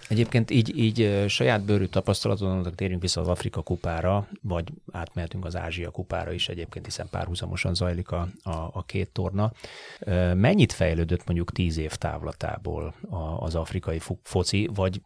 [0.08, 5.90] Egyébként így, így saját bőrű tapasztalaton térjünk vissza az Afrika kupára, vagy átmehetünk az Ázsia
[5.90, 9.52] kupára is egyébként, hiszen párhuzamosan zajlik a, a, a két torna.
[10.34, 12.94] Mennyit fejlődött mondjuk tíz év távlatából
[13.38, 15.00] az afrikai foci, vagy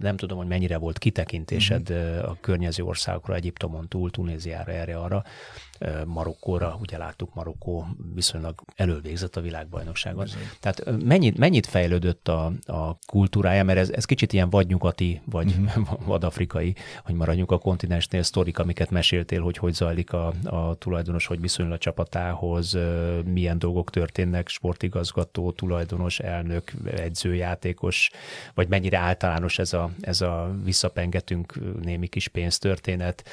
[0.00, 2.18] nem tudom, hogy mennyire volt kitekintésed mm-hmm.
[2.18, 5.24] a környező országokra, Egyiptomon túl, Tunéziára, erre, arra,
[6.04, 10.24] Marokkóra, ugye láttuk, Marokkó viszonylag elővégzett a világbajnokságon.
[10.24, 10.42] Bizony.
[10.60, 15.54] Tehát mennyit, mennyit fejlődött a, a kultúrája, mert ez, ez kicsit ilyen vagy nyugati, vagy
[15.58, 15.98] uh-huh.
[16.06, 21.40] vadafrikai, hogy maradjunk a kontinensnél, sztorik, amiket meséltél, hogy hogy zajlik a, a tulajdonos, hogy
[21.40, 22.78] viszonyul a csapatához,
[23.24, 28.10] milyen dolgok történnek, sportigazgató, tulajdonos, elnök, edzőjátékos,
[28.54, 33.28] vagy mennyire általános ez a, ez a visszapengetünk némi kis pénztörténet.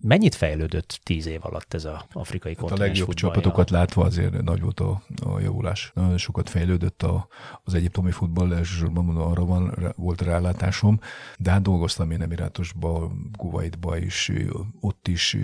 [0.00, 4.60] Mennyit fejlődött tíz év alatt ez a afrikai hát A legjobb csapatokat látva azért nagy
[4.60, 5.90] volt a, a javulás.
[5.94, 7.26] Nagyon sokat fejlődött a,
[7.64, 11.00] az egyiptomi futball, elsősorban arra van, volt rálátásom,
[11.38, 14.32] de hát dolgoztam én Emirátusba, Kuwaitba is,
[14.80, 15.36] ott is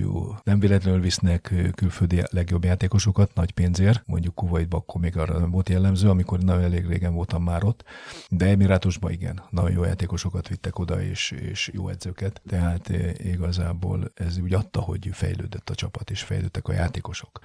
[0.42, 5.68] nem véletlenül visznek külföldi legjobb játékosokat nagy pénzért, mondjuk Kuwaitba akkor még arra nem volt
[5.68, 7.84] jellemző, amikor nagyon elég régen voltam már ott,
[8.28, 14.38] de Emirátusba igen, nagyon jó játékosokat vittek oda, és, és jó edzőket, tehát igazából ez
[14.38, 17.40] úgy adta, hogy fejlődött fejlődött a csapat, és fejlődtek a játékosok.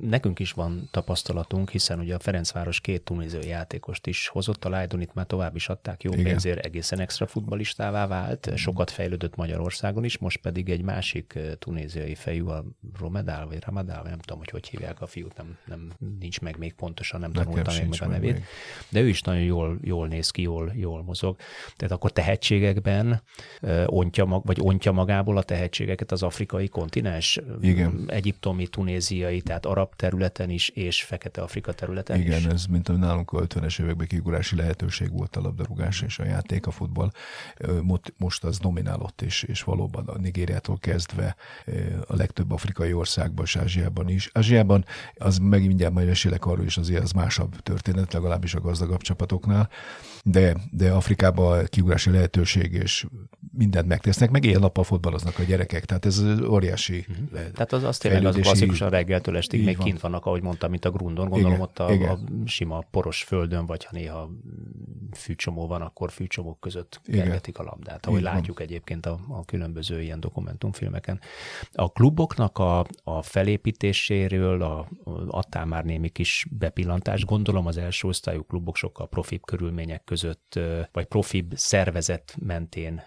[0.00, 5.14] Nekünk is van tapasztalatunk, hiszen ugye a Ferencváros két tunéziai játékost is hozott, a Lajdonit
[5.14, 6.24] már tovább is adták jó Igen.
[6.24, 12.42] pénzért, egészen extra futbalistává vált, sokat fejlődött Magyarországon is, most pedig egy másik tunéziai fejű,
[12.42, 12.64] a
[12.98, 16.72] Romedál, vagy Ramadál, nem tudom, hogy hogy hívják a fiút, nem, nem nincs meg még
[16.72, 18.44] pontosan, nem tanultam még meg a nevét, még.
[18.88, 21.36] de ő is nagyon jól, jól néz ki, jól, jól mozog.
[21.76, 23.22] Tehát akkor tehetségekben
[23.86, 28.04] ontja mag, vagy ontja magából a tehetségeket az afrikai kontinens, igen.
[28.06, 32.38] egyiptomi, tunéziai, tehát arab területen is, és fekete-afrika területen Igen, is.
[32.38, 36.24] Igen, ez mint a nálunk a 50-es években kigurási lehetőség volt a labdarúgás és a
[36.24, 37.10] játék, a futball.
[38.16, 41.36] Most az dominálott, és, és valóban a Nigériától kezdve
[42.06, 44.30] a legtöbb afrikai országban és Ázsiában is.
[44.32, 44.84] Ázsiában
[45.14, 49.68] az megint mindjárt majd mesélek arról is, azért az másabb történet, legalábbis a gazdagabb csapatoknál,
[50.24, 53.06] de, de Afrikában kigurási lehetőség, és
[53.52, 57.39] mindent megtesznek, meg éjjel-nappal fotballoznak a gyerekek, tehát ez óriási uh-huh.
[57.52, 59.86] Tehát az, az tényleg az klasszikusan reggeltől estig még van.
[59.86, 61.28] kint vannak, ahogy mondtam, mint a grundon.
[61.28, 62.08] Gondolom igen, ott a, igen.
[62.08, 64.30] a sima poros földön, vagy ha néha
[65.12, 68.32] fűcsomó van, akkor fűcsomók között kergetik a labdát, ahogy Igen.
[68.32, 71.20] látjuk egyébként a, a különböző ilyen dokumentumfilmeken.
[71.72, 74.88] A kluboknak a, a felépítéséről a,
[75.28, 77.24] adtál már némi kis bepillantást.
[77.24, 80.58] Gondolom az első osztályú klubok sokkal profibb körülmények között,
[80.92, 83.02] vagy profibb szervezet mentén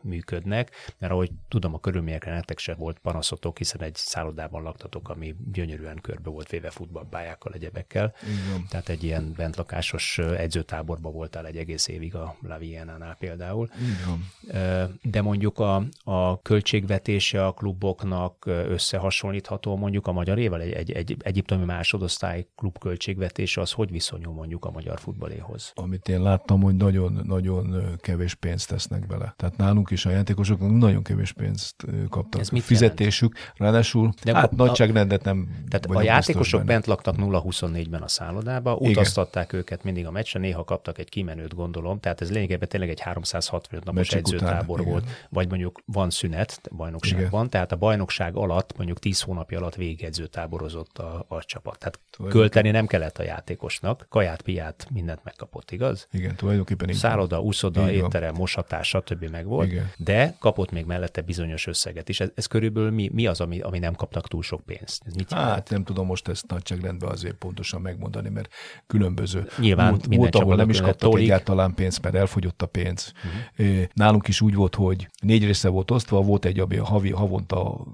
[0.00, 5.34] működnek, mert ahogy tudom, a körülményekre nektek se volt panaszotok, hiszen egy szállodában laktatok, ami
[5.52, 8.14] gyönyörűen körbe volt véve futballpályákkal, egyebekkel.
[8.22, 8.66] Igen.
[8.68, 13.68] Tehát egy ilyen bentlakásos edzőtáborban voltál egy egész évig a La Vienna-nál például.
[13.78, 14.98] Igen.
[15.02, 21.16] De mondjuk a, a költségvetése a kluboknak összehasonlítható mondjuk a magyar évvel, egy, egy, egy
[21.18, 25.72] egyiptomi másodosztály klub költségvetése az hogy viszonyul mondjuk a magyar futballéhoz?
[25.74, 29.34] Amit én láttam, hogy nagyon-nagyon kevés pénzt tesznek bele.
[29.36, 32.40] Tehát nálunk is a játékosoknak nagyon kevés pénzt kaptak.
[32.40, 33.36] Ez mit fizetésük.
[33.56, 36.72] Ráadásul, De hát a, nagyságrendet nem Tehát a játékosok benne.
[36.72, 39.60] bent laktak 0-24-ben a szállodába, utaztatták Igen.
[39.60, 43.84] őket mindig a meccsen, néha kaptak egy kimenőt, gondolom, tehát ez lényegében tényleg egy 365
[43.84, 44.92] napos Meccsik edzőtábor után.
[44.92, 47.50] volt, vagy mondjuk van szünet bajnokságban, Igen.
[47.50, 51.78] tehát a bajnokság alatt, mondjuk 10 hónapja alatt végedzőtáborozott a, a csapat.
[51.78, 56.08] Tehát költeni nem kellett a játékosnak, kaját, piát, mindent megkapott, igaz?
[56.12, 59.30] Igen, tulajdonképpen így Szálloda, úszoda, étterem, mosatás, stb.
[59.30, 59.90] meg volt, Igen.
[59.96, 62.20] de kapott még mellette bizonyos összeget is.
[62.20, 65.02] Ez, ez körülbelül mi, mi az, ami, ami nem kaptak túl sok pénzt?
[65.06, 65.70] Ez mit hát jelent?
[65.70, 68.52] nem tudom most ezt nagyságrendben azért pontosan megmondani, mert
[68.86, 69.48] különböző.
[69.58, 71.24] Nyilván minden volt, ahol nem is kaptak tólik.
[71.24, 73.12] egyáltalán pénzt, mert elfogyott a pénz.
[73.56, 73.82] Uh-huh.
[73.92, 77.86] Nálunk is úgy volt, hogy négy része volt osztva, volt egy, ami a havi, havonta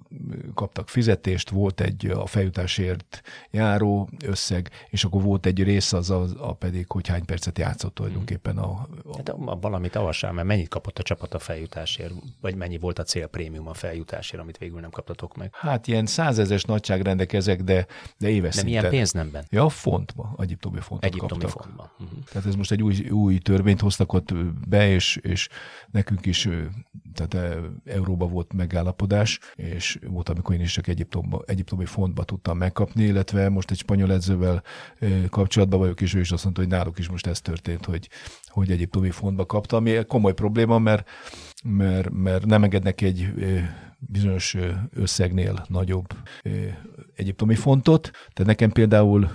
[0.54, 6.26] kaptak fizetést, volt egy a feljutásért járó összeg, és akkor volt egy rész az a,
[6.38, 8.70] a pedig, hogy hány percet játszott tulajdonképpen a...
[9.04, 9.16] a...
[9.16, 13.68] Hát valamit avassál, mert mennyit kapott a csapat a feljutásért, vagy mennyi volt a célprémium
[13.68, 15.50] a feljutásért, amit végül nem kaptatok meg?
[15.54, 17.86] Hát ilyen százezes nagyságrendek ezek, de,
[18.18, 19.44] de éves De milyen pénznemben?
[19.48, 21.62] Ja, fontba, egyiptomi fontot egyiptomi kaptak.
[21.62, 21.92] fontba.
[21.98, 22.18] Uh-huh.
[22.32, 24.34] Tehát ez most egy új, új törvényt hoztak ott
[24.68, 25.48] be, és, és
[25.90, 26.48] nekünk is
[27.14, 33.02] tehát euróba volt megállapodás, és volt, amikor én is csak Egyiptomba, egyiptomi fontba tudtam megkapni,
[33.02, 34.62] illetve most egy spanyol edzővel
[35.28, 38.08] kapcsolatban vagyok, és ő is azt mondta, hogy náluk is most ez történt, hogy,
[38.46, 41.08] hogy egyiptomi fontba kaptam, ami komoly probléma, mert,
[41.64, 43.32] mert, mert nem engednek egy
[44.00, 44.56] bizonyos
[44.94, 46.06] összegnél nagyobb
[47.16, 48.10] egyiptomi fontot.
[48.10, 49.30] Tehát nekem például...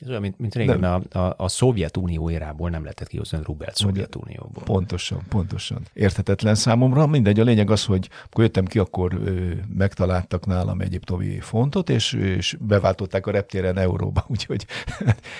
[0.00, 3.42] Ez olyan, mint, mint régen nem, a, a, a Szovjetunió érából nem lehetett kihozni a
[3.44, 4.62] rubelt Szovjetunióból.
[4.64, 5.82] Pontosan, pontosan.
[5.92, 7.06] Érthetetlen számomra.
[7.06, 12.12] Mindegy, a lényeg az, hogy akkor jöttem ki, akkor ö, megtaláltak nálam egyiptomi fontot, és,
[12.12, 14.66] és beváltották a reptéren euróba, úgyhogy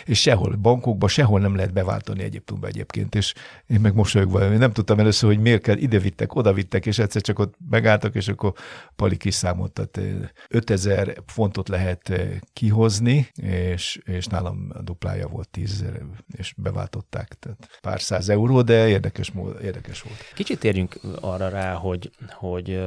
[0.04, 3.34] és sehol, bankokba sehol nem lehet beváltani Egyiptomba egyébként, és
[3.66, 6.98] én meg mosolyogva, én nem tudtam először, hogy miért kell, ide vittek, oda vittek, és
[6.98, 8.45] egyszer csak ott megálltak, és akkor
[8.96, 10.00] Pali kiszámolt, tehát
[10.48, 12.12] 5000 fontot lehet
[12.52, 15.84] kihozni, és, és nálam a duplája volt 10
[16.36, 19.32] és beváltották, tehát pár száz euró, de érdekes,
[19.62, 20.18] érdekes volt.
[20.34, 22.80] Kicsit térjünk arra rá, hogy, hogy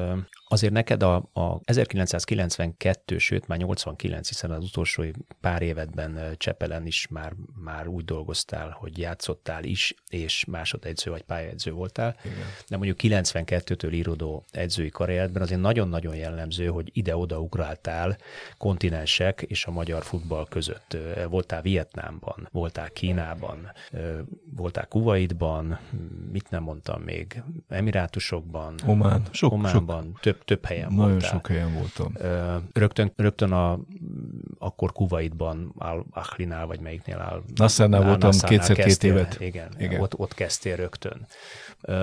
[0.52, 5.04] Azért neked a, a 1992, sőt már 89, hiszen az utolsó
[5.42, 7.34] pár évedben Csepelen is már,
[7.64, 12.16] már úgy dolgoztál, hogy játszottál is, és másodedző vagy pályaedző voltál.
[12.24, 12.38] Igen.
[12.68, 18.18] De mondjuk 92-től írodó edzői karrierben azért nagyon-nagyon jellemző, hogy ide-oda ugráltál
[18.58, 20.98] kontinensek és a magyar futball között.
[21.30, 23.72] Voltál Vietnámban, voltál Kínában,
[24.56, 25.80] voltál Kuwaitban,
[26.32, 30.20] mit nem mondtam még, Emirátusokban, Omán, sok, Ománban, sok.
[30.20, 31.30] több több helyen Nagyon voltál.
[31.30, 32.14] sok helyen voltam.
[32.74, 33.80] Rögtön, rögtön a,
[34.58, 37.44] akkor Kuwaitban, Al Ahlinál, vagy melyiknél áll?
[37.56, 39.38] Nassernál voltam kétszer-két évet.
[39.40, 40.02] Igen, igen.
[40.02, 41.28] Ott, ott kezdtél rögtön.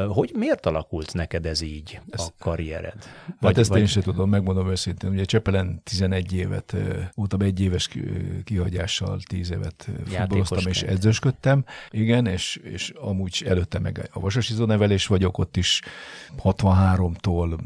[0.09, 3.05] Hogy miért alakult neked ez így, ezt, a karriered?
[3.05, 3.81] Hát vagy, hát ezt vagy...
[3.81, 5.11] én sem tudom, megmondom őszintén.
[5.11, 6.77] Ugye Csepelen 11 évet,
[7.15, 7.89] voltam egy éves
[8.45, 11.65] kihagyással, 10 évet futballoztam és edzősködtem.
[11.91, 15.83] Igen, és, és amúgy előtte meg a vasasizó nevelés vagyok, ott is
[16.43, 17.59] 63-tól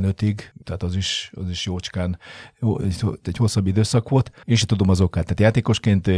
[0.00, 2.18] 75-ig, tehát az is, az is jócskán
[2.60, 4.30] jó, egy, egy hosszabb időszak volt.
[4.46, 5.22] Sem tudom az okát.
[5.22, 6.10] Tehát játékosként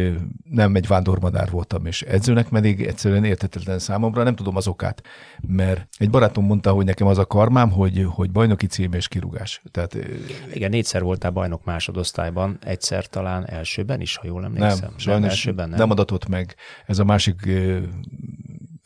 [0.50, 5.02] nem egy vándormadár voltam, és edzőnek pedig egyszerűen értetetlen számomra, nem tudom az okát.
[5.46, 9.62] Mert egy barátom mondta, hogy nekem az a karmám, hogy, hogy bajnoki cím és kirúgás.
[9.70, 9.96] Tehát,
[10.54, 14.78] Igen, négyszer voltál bajnok másodosztályban, egyszer talán elsőben is, ha jól emlékszem.
[14.80, 15.78] Nem, sajnos nem, elsőben nem.
[15.78, 16.54] nem adatott meg.
[16.86, 17.48] Ez a másik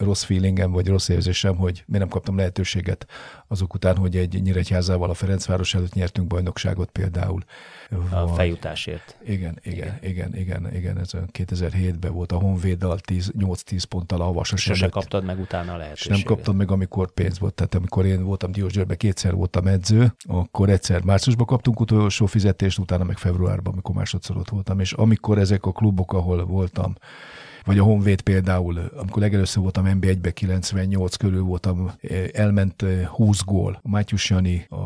[0.03, 3.07] rossz feelingem, vagy rossz érzésem, hogy miért nem kaptam lehetőséget
[3.49, 7.45] azok után, hogy egy Nyíregyházával a Ferencváros előtt nyertünk bajnokságot például.
[8.11, 9.17] A vagy, feljutásért.
[9.25, 14.81] Igen, igen, igen, igen, igen, ez 2007-ben volt a Honvéddal 8-10 ponttal a Havasas Sose
[14.81, 14.93] előtt.
[14.95, 16.19] kaptad meg utána a lehetőséget.
[16.19, 17.55] És nem kaptam meg, amikor pénz volt.
[17.55, 23.05] Tehát amikor én voltam Diósgyőrben, kétszer voltam edző, akkor egyszer márciusban kaptunk utolsó fizetést, utána
[23.05, 24.81] meg februárban, amikor másodszor ott voltam.
[24.81, 26.95] És amikor ezek a klubok, ahol voltam,
[27.64, 33.46] vagy a Honvéd például, amikor legelőször voltam NB1-be 98 körül voltam, eh, elment 20 eh,
[33.46, 33.81] gól.
[33.83, 34.77] Mátyus Jani, a,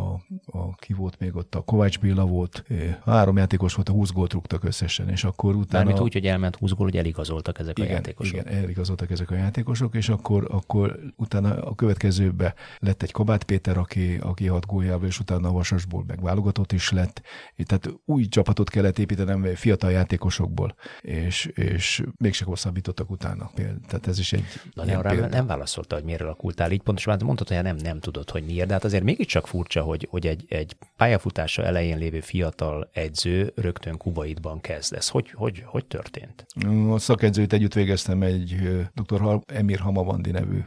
[0.58, 4.10] a, ki volt még ott, a Kovács Béla volt, eh, három játékos volt, a 20
[4.10, 5.84] gólt rúgtak összesen, és akkor utána...
[5.84, 8.40] Mármint úgy, hogy elment 20 gól, hogy eligazoltak ezek igen, a játékosok.
[8.40, 13.78] Igen, eligazoltak ezek a játékosok, és akkor, akkor utána a következőbe lett egy Kabát Péter,
[13.78, 17.22] aki, aki hat góljával, és utána a Vasasból meg válogatott is lett.
[17.64, 23.50] Tehát új csapatot kellett építenem fiatal játékosokból, és, és mégse hosszabbítottak utána.
[23.87, 25.26] Tehát ez is egy Na, nem, példa.
[25.26, 26.83] nem válaszolta, hogy miért alakultál így.
[26.83, 30.26] Pontosan mondtad, hogy nem, nem tudod, hogy miért, de hát azért mégiscsak furcsa, hogy, hogy
[30.26, 34.94] egy egy pályafutása elején lévő fiatal edző rögtön Kuwaitban kezd.
[34.94, 36.46] Ez hogy, hogy, hogy történt?
[36.90, 38.57] A szakedzőt együtt végeztem egy
[38.94, 39.40] dr.
[39.46, 40.64] Emir Hamavandi nevű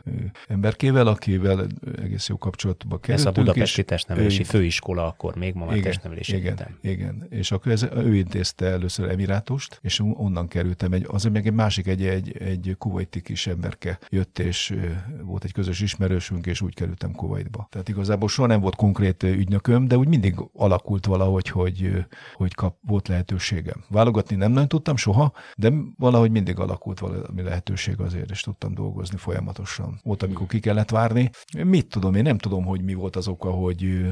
[0.48, 1.68] emberkével, akivel
[2.02, 3.20] egész jó kapcsolatba kerültünk.
[3.20, 6.78] Ez a Budapesti Testnevelési Főiskola, akkor még ma már igen, Testnevelési igen, Egyetem.
[6.82, 10.94] Igen, és akkor ez, ő intézte először Emirátust, és onnan kerültem.
[10.94, 14.76] Egy, az meg egy másik, egy, egy, egy kuwaiti kis emberke jött, és
[15.24, 17.68] volt egy közös ismerősünk, és úgy kerültem Kuwaitba.
[17.72, 22.76] Tehát igazából soha nem volt konkrét ügynököm, de úgy mindig alakult valahogy, hogy, hogy kap,
[22.82, 23.84] volt lehetőségem.
[23.90, 29.18] Válogatni nem nagyon tudtam soha, de valahogy mindig alakult valami lehetőség azért, és tudtam dolgozni
[29.18, 30.00] folyamatosan.
[30.04, 31.30] Volt, amikor ki kellett várni.
[31.64, 34.08] Mit tudom, én nem tudom, hogy mi volt az oka, hogy,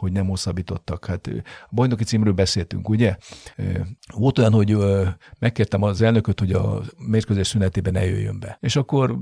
[0.00, 1.06] hogy nem hosszabbítottak.
[1.06, 1.26] Hát
[1.70, 3.16] a bajnoki címről beszéltünk, ugye?
[4.14, 4.76] Volt olyan, hogy
[5.38, 8.58] megkértem az elnököt, hogy a mérkőzés szünetében ne jöjjön be.
[8.60, 9.18] És akkor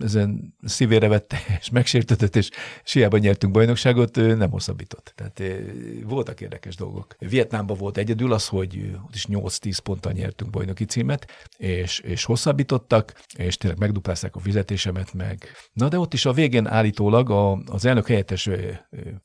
[0.00, 2.50] ezen szívére vette, és megsértetett, és,
[2.84, 5.12] és nyertünk bajnokságot, nem hosszabbított.
[5.14, 5.62] Tehát
[6.04, 7.16] voltak érdekes dolgok.
[7.18, 13.22] Vietnámban volt egyedül az, hogy ott is 8-10 ponttal nyertünk bajnoki címet, és, és hosszabbítottak,
[13.36, 15.48] és tényleg megduplázták a fizetésemet meg.
[15.72, 18.80] Na de ott is a végén állítólag a, az elnök helyettes, ő,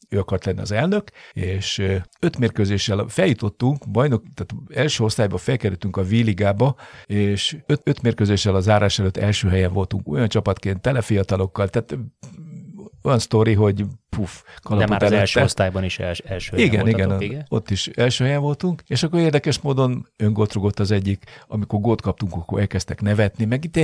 [0.10, 0.91] ő akart lenni az elnök,
[1.34, 1.84] és
[2.20, 6.76] öt mérkőzéssel feljutottunk, bajnok, tehát első osztályba felkerültünk a V-ligába,
[7.06, 11.98] és öt, öt mérkőzéssel a zárás előtt első helyen voltunk, olyan csapatként, tele fiatalokkal, tehát
[13.02, 13.86] olyan sztori, hogy
[14.16, 17.70] puf, De már az első osztályban is els, első igen, helyen igen, voltatok, igen, ott
[17.70, 22.34] is első helyen voltunk, és akkor érdekes módon öngolt rugott az egyik, amikor gót kaptunk,
[22.34, 23.80] akkor elkezdtek nevetni, meg itt,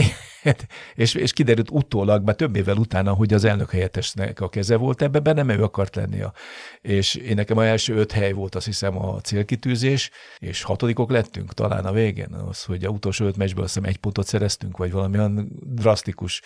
[0.96, 5.02] és, és kiderült utólag, már több évvel utána, hogy az elnök helyettesnek a keze volt
[5.02, 6.22] ebbe, be nem ő akart lenni.
[6.22, 6.34] A,
[6.82, 11.54] és én nekem a első öt hely volt, azt hiszem, a célkitűzés, és hatodikok lettünk
[11.54, 14.92] talán a végén, az, hogy a utolsó öt meccsből azt hiszem egy pontot szereztünk, vagy
[14.92, 16.42] valami olyan drasztikus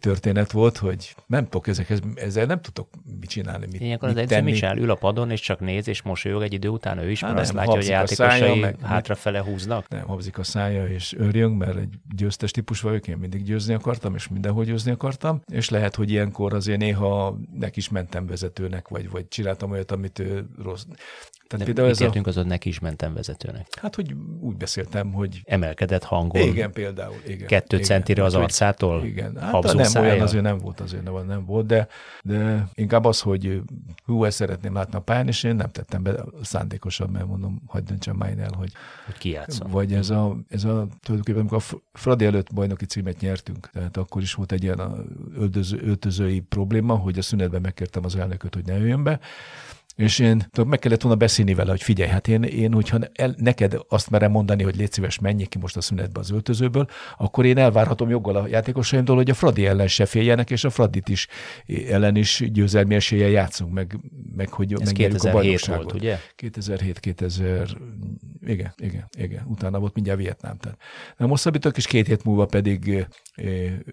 [0.00, 2.88] történet volt, hogy nem tudok ezekhez, ezzel nem tudok
[3.20, 4.78] mit csinálni, mit, Ilyenkor mit az edző csinál?
[4.78, 7.52] Ül a padon, és csak néz, és mosolyog egy idő után ő is, mert azt
[7.52, 9.88] látja, hogy a játékosai meg, hátrafele húznak?
[9.88, 14.14] Nem, habzik a szája, és örjön, mert egy győztes típus vagyok, én mindig győzni akartam,
[14.14, 19.10] és mindenhol győzni akartam, és lehet, hogy ilyenkor azért néha neki is mentem vezetőnek, vagy,
[19.10, 20.84] vagy csináltam olyat, amit ő rossz.
[21.58, 22.28] Tehát például ez a...
[22.28, 23.66] az, hogy neki is mentem vezetőnek.
[23.80, 25.42] Hát, hogy úgy beszéltem, hogy...
[25.44, 26.42] Emelkedett hangon.
[26.42, 27.14] Igen, például.
[27.26, 27.88] Igen, kettő igen.
[27.88, 29.04] centire az arcától?
[29.04, 29.36] Igen.
[29.36, 30.10] Hát nem szája.
[30.10, 31.88] olyan azért nem volt, azért nem, nem volt, de,
[32.22, 33.60] de inkább az, hogy
[34.04, 37.88] hú, ezt szeretném látni a pályán, és én nem tettem be szándékosan, mert mondom, hagyd
[37.88, 38.72] döntsem már el, hogy...
[39.06, 39.70] Hogy ki játszom.
[39.70, 44.22] Vagy ez a, ez a tulajdonképpen, amikor a Fradi előtt bajnoki címet nyertünk, tehát akkor
[44.22, 44.80] is volt egy ilyen
[45.38, 49.20] öltöző, öltözői probléma, hogy a szünetben megkértem az elnököt, hogy ne jöjjön be,
[49.96, 53.34] és én tudom, meg kellett volna beszélni vele, hogy figyelj, hát én, én hogyha el,
[53.38, 56.86] neked azt merem mondani, hogy légy szíves, menjék ki most a szünetbe az öltözőből,
[57.18, 61.08] akkor én elvárhatom joggal a játékosaimtól, hogy a Fradi ellen se féljenek, és a Fradit
[61.08, 61.28] is
[61.88, 63.98] ellen is győzelmi eséllyel játszunk, meg,
[64.36, 66.18] meg hogy Ez 2007 a volt, ugye?
[66.34, 67.68] 2007, 2000,
[68.46, 69.44] igen, igen, igen.
[69.48, 70.56] Utána volt mindjárt Vietnám.
[70.56, 70.78] Tehát
[71.16, 73.06] nem hosszabbítok, és két hét múlva pedig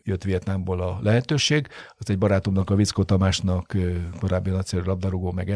[0.03, 1.67] jött Vietnámból a lehetőség.
[1.97, 3.75] Az egy barátomnak, a Vickó Tamásnak,
[4.19, 5.53] korábbi nagyszerű labdarúgó, meg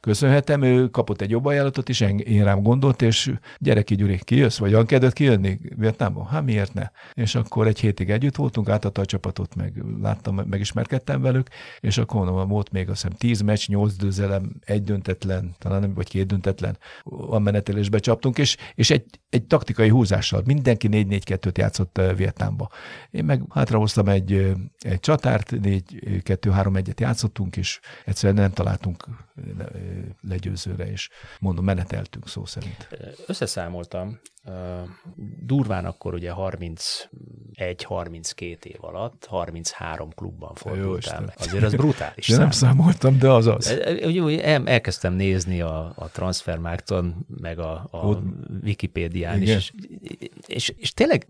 [0.00, 0.62] köszönhetem.
[0.62, 4.86] Ő kapott egy jobb ajánlatot, és én rám gondolt, és gyereki Gyuri, kijössz, vagy van
[4.86, 6.24] kedved kijönni Vietnámba?
[6.24, 6.90] Hát miért ne?
[7.12, 11.48] És akkor egy hétig együtt voltunk, átadta a csapatot, meg láttam, megismerkedtem velük,
[11.80, 15.94] és akkor mondom, volt még azt hiszem 10 meccs, 8 dőzelem, egy döntetlen, talán nem,
[15.94, 22.00] vagy két döntetlen, a menetelésbe csaptunk, és, és egy, egy taktikai húzással mindenki 4-4-2-t játszott
[22.16, 22.70] Vietnámba.
[23.10, 29.06] Én meg hátrahoztam egy, egy csatárt, 4-2-3-1-et játszottunk, és egyszerűen nem találtunk
[30.20, 31.08] legyőzőre, és
[31.40, 32.88] mondom, meneteltünk szó szerint.
[33.26, 34.20] Összeszámoltam,
[35.40, 41.34] durván akkor ugye 31-32 év alatt 33 klubban fordultál.
[41.36, 43.66] Azért az brutális de nem számoltam, de az az.
[43.66, 48.18] El, elkezdtem nézni a, a Transfermarkton, meg a, a
[48.62, 49.72] Wikipédián is, és,
[50.46, 51.26] és, és tényleg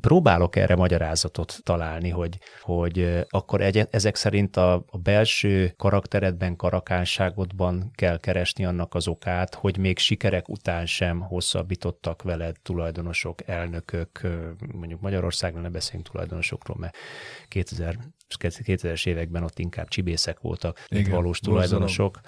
[0.00, 7.90] próbálok erre magyarázatot találni, hogy, hogy akkor egy, ezek szerint a, a belső karakteredben, karakánságodban
[7.94, 14.20] kell keresni annak az okát, hogy még sikerek után sem hosszabbítottak veled tulajdonosok, elnökök,
[14.74, 16.96] mondjuk Magyarországon ne beszéljünk tulajdonosokról, mert
[17.48, 17.96] 2000
[18.38, 22.20] 2000-es években ott inkább csibészek voltak, Igen, valós tulajdonosok,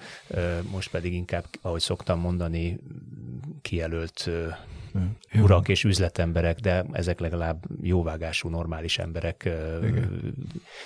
[0.71, 2.79] most pedig inkább, ahogy szoktam mondani,
[3.61, 4.29] kijelölt
[5.31, 5.43] Jó.
[5.43, 9.43] urak és üzletemberek, de ezek legalább jóvágású, normális emberek
[9.83, 10.33] Igen.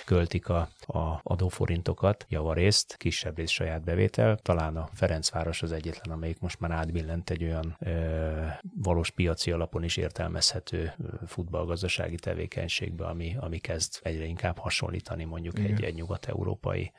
[0.04, 4.36] költik a, a adóforintokat javarészt, kisebb rész saját bevétel.
[4.36, 7.90] Talán a Ferencváros az egyetlen, amelyik most már átbillent egy olyan ö,
[8.82, 10.92] valós piaci alapon is értelmezhető
[11.26, 16.92] futballgazdasági tevékenységbe, ami, ami kezd egyre inkább hasonlítani mondjuk egy, egy nyugat-európai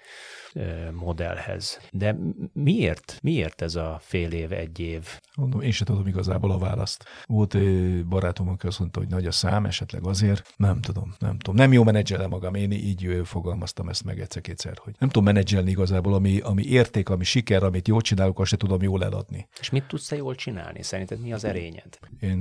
[0.93, 1.79] modellhez.
[1.91, 2.15] De
[2.53, 3.19] miért?
[3.21, 5.19] Miért ez a fél év, egy év?
[5.35, 6.96] Mondom, én sem tudom igazából a választ.
[7.25, 7.57] Volt
[8.05, 10.53] barátom, aki azt mondta, hogy nagy a szám, esetleg azért.
[10.57, 11.55] Nem tudom, nem tudom.
[11.55, 16.13] Nem jó menedzselem magam, én így fogalmaztam ezt meg egyszer-kétszer, hogy nem tudom menedzselni igazából,
[16.13, 19.47] ami, ami érték, ami siker, amit jól csinálok, azt se tudom jól eladni.
[19.59, 20.83] És mit tudsz jól csinálni?
[20.83, 21.99] Szerinted mi az erényed?
[22.19, 22.37] Én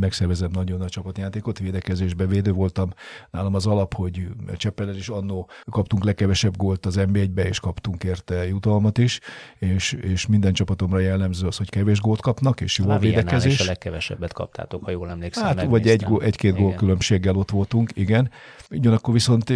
[0.00, 2.90] megszervezem nagyon nagy csapatjátékot, védekezésbe védő voltam.
[3.30, 8.46] Nálam az alap, hogy Cseppelen is annó kaptunk legkevesebb gólt az NB1-be, és kaptunk érte
[8.46, 9.20] jutalmat is,
[9.58, 13.70] és, és minden csapatomra jellemző az, hogy kevés gólt kapnak, és jó a védekezés.
[13.78, 15.44] Legkevesebbet kaptátok, ha jól emlékszem.
[15.44, 18.30] Hát, vagy egy, egy-két gól különbséggel ott voltunk, igen.
[18.70, 19.52] Ugyanakkor viszont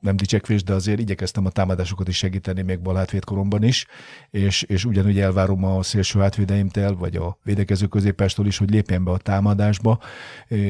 [0.00, 3.86] nem dicsekvés, de azért igyekeztem a támadásokat is segíteni még bal koromban is,
[4.30, 9.10] és, és ugyanúgy elvárom a szélső hátvédeimtől, vagy a védekező középestől is, hogy lépjen be
[9.10, 9.98] a támadásba.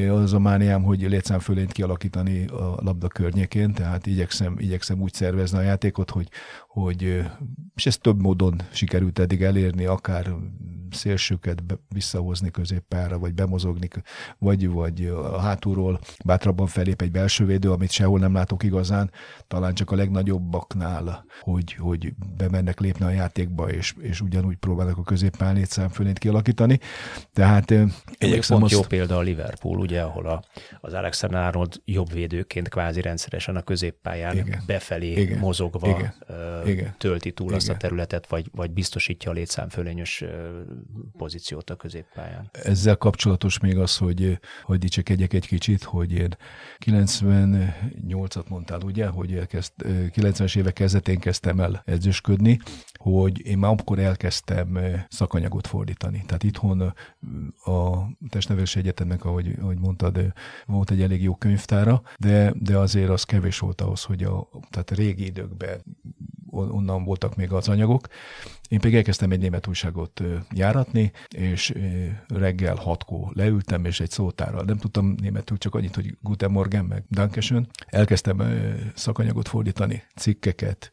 [0.09, 5.57] Az a mániám, hogy létszám fölényt kialakítani a labda környékén, tehát igyekszem, igyekszem úgy szervezni
[5.57, 6.27] a játékot, hogy,
[6.67, 7.25] hogy
[7.75, 10.35] és ezt több módon sikerült eddig elérni, akár
[10.91, 13.87] szélsőket visszahozni középpára, vagy bemozogni,
[14.37, 19.11] vagy, vagy a hátulról bátrabban felép egy belső védő, amit sehol nem látok igazán,
[19.47, 25.03] talán csak a legnagyobbaknál, hogy, hogy bemennek lépni a játékba, és, és ugyanúgy próbálnak a
[25.03, 26.79] középpál szám fölét kialakítani.
[27.33, 27.73] Tehát
[28.17, 28.73] igyekszem azt...
[28.73, 30.43] jó példa a Liverpool, ugye, ahol a,
[30.81, 34.63] az Alexander Arnold jobbvédőként kvázi rendszeresen a középpályán Igen.
[34.65, 35.39] befelé Igen.
[35.39, 36.13] mozogva Igen.
[36.29, 36.95] Uh, Igen.
[36.97, 37.57] tölti túl Igen.
[37.57, 40.23] azt a területet, vagy, vagy biztosítja a létszám fölényös
[41.17, 42.49] pozíciót a középpályán.
[42.51, 46.35] Ezzel kapcsolatos még az, hogy, hogy dicsekedjek egy kicsit, hogy én
[46.85, 52.59] 98-at mondtál, ugye, hogy elkezd, 90-es évek kezdetén kezdtem el edzősködni,
[52.93, 54.79] hogy én már akkor elkezdtem
[55.09, 56.23] szakanyagot fordítani.
[56.25, 56.93] Tehát itthon
[57.65, 60.33] a Testnevelési Egyetemnek, ahogy, ahogy mondtad,
[60.65, 64.91] volt egy elég jó könyvtára, de, de azért az kevés volt ahhoz, hogy a, tehát
[64.91, 65.81] régi időkben
[66.57, 68.07] onnan voltak még az anyagok.
[68.69, 71.73] Én pedig elkezdtem egy német újságot járatni, és
[72.27, 77.03] reggel hatkor leültem, és egy szótárral nem tudtam németül, csak annyit, hogy Guten Morgen, meg
[77.09, 77.67] Dankeschön.
[77.85, 78.43] Elkezdtem
[78.95, 80.91] szakanyagot fordítani, cikkeket,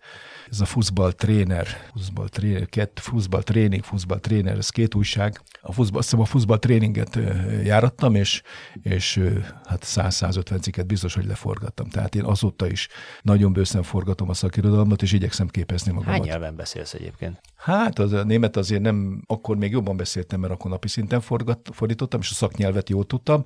[0.50, 5.40] ez a futball tréner, futball tréner, két futball tréning, futball tréner, ez két újság.
[5.60, 7.18] A futball, a futball tréninget
[7.64, 8.42] járattam, és,
[8.82, 9.20] és
[9.64, 11.88] hát 100-150 cikket biztos, hogy leforgattam.
[11.88, 12.88] Tehát én azóta is
[13.22, 16.14] nagyon bőszen forgatom a szakirodalmat, és igyekszem képezni magamat.
[16.14, 17.40] Hány nyelven beszélsz egyébként?
[17.56, 21.68] Hát az a német azért nem, akkor még jobban beszéltem, mert akkor napi szinten forgat,
[21.72, 23.44] fordítottam, és a szaknyelvet jól tudtam.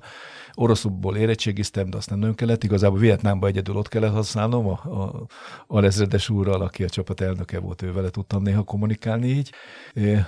[0.53, 2.63] Oroszból érettségiztem, de azt nem nagyon kellett.
[2.63, 5.25] Igazából Vietnámban egyedül ott kellett használnom, a, a,
[5.67, 9.51] a lezredes úrral, aki a csapat elnöke volt, ő vele tudtam néha kommunikálni így.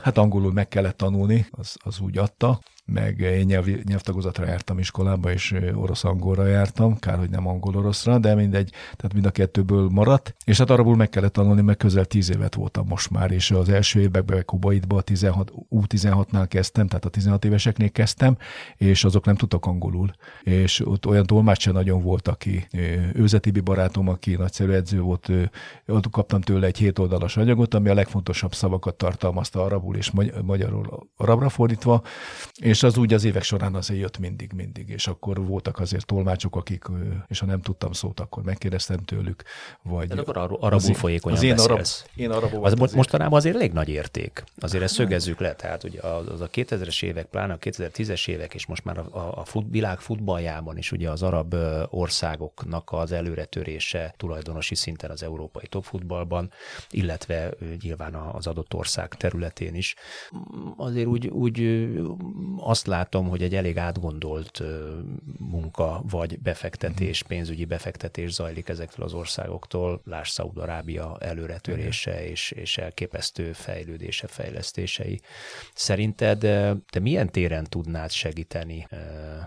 [0.01, 5.31] Hát angolul meg kellett tanulni, az, az úgy adta meg én nyelv, nyelvtagozatra jártam iskolába,
[5.31, 10.35] és orosz-angolra jártam, kár, hogy nem angol-oroszra, de mindegy, tehát mind a kettőből maradt.
[10.45, 13.69] És hát arabul meg kellett tanulni, mert közel tíz évet voltam most már, és az
[13.69, 18.37] első években Kubaitba 16, U16-nál kezdtem, tehát a 16 éveseknél kezdtem,
[18.75, 20.11] és azok nem tudtak angolul.
[20.43, 22.67] És ott olyan tolmács sem nagyon volt, aki
[23.13, 25.31] őzetibi barátom, aki nagyszerű edző volt,
[25.87, 30.11] ott kaptam tőle egy hét oldalas anyagot, ami a legfontosabb szavakat tartalmazta arabul és
[30.43, 32.03] magyarul arabra fordítva,
[32.71, 36.55] és az úgy az évek során azért jött mindig, mindig, és akkor voltak azért tolmácsok,
[36.55, 36.83] akik,
[37.27, 39.43] és ha nem tudtam szót, akkor megkérdeztem tőlük,
[39.81, 40.07] vagy...
[40.07, 42.03] De akkor ar- arabul folyékonyan az én beszélsz.
[42.05, 42.93] Arab, én arabul az azért.
[42.93, 44.43] Mostanában azért elég nagy érték.
[44.57, 48.65] Azért ezt szögezzük le, tehát ugye az a 2000-es évek, pláne a 2010-es évek, és
[48.65, 51.55] most már a, a fut, világ futballjában is ugye az arab
[51.89, 56.51] országoknak az előretörése tulajdonosi szinten az európai topfutballban,
[56.89, 59.95] illetve nyilván az adott ország területén is.
[60.77, 61.89] Azért úgy, úgy
[62.63, 64.61] azt látom, hogy egy elég átgondolt
[65.37, 67.29] munka vagy befektetés, mhm.
[67.29, 70.01] pénzügyi befektetés zajlik ezektől az országoktól.
[70.05, 75.21] Láss Szaúd-Arábia előretörése és, és elképesztő fejlődése, fejlesztései.
[75.73, 76.39] Szerinted
[76.89, 78.87] te milyen téren tudnád segíteni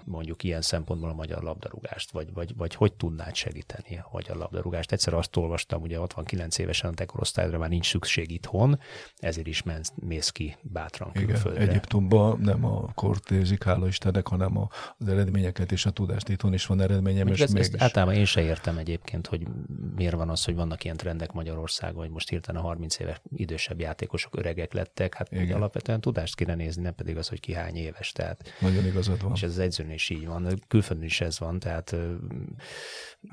[0.04, 4.92] mondjuk ilyen szempontból a magyar labdarúgást, vagy, vagy, vagy hogy tudnád segíteni a magyar labdarúgást?
[4.92, 8.78] Egyszer azt olvastam, ugye 69 évesen a te korosztályodra már nincs szükség itthon,
[9.16, 11.62] ezért is mensz, mész ki bátran külföldre.
[11.62, 14.56] Igen, Egyiptomban nem a skort érzik, hála Istennek, hanem
[14.98, 16.28] az eredményeket és a tudást.
[16.28, 19.46] Itthon is van eredményem, és ezt, ezt általában én se értem egyébként, hogy
[19.94, 23.80] miért van az, hogy vannak ilyen trendek Magyarországon, hogy most hirtelen a 30 éves idősebb
[23.80, 25.14] játékosok öregek lettek.
[25.14, 25.56] Hát Igen.
[25.56, 28.12] alapvetően tudást kéne nézni, nem pedig az, hogy ki hány éves.
[28.12, 29.32] Tehát, Nagyon igazad van.
[29.34, 31.96] És ez az edzőn is így van, külföldön is ez van, tehát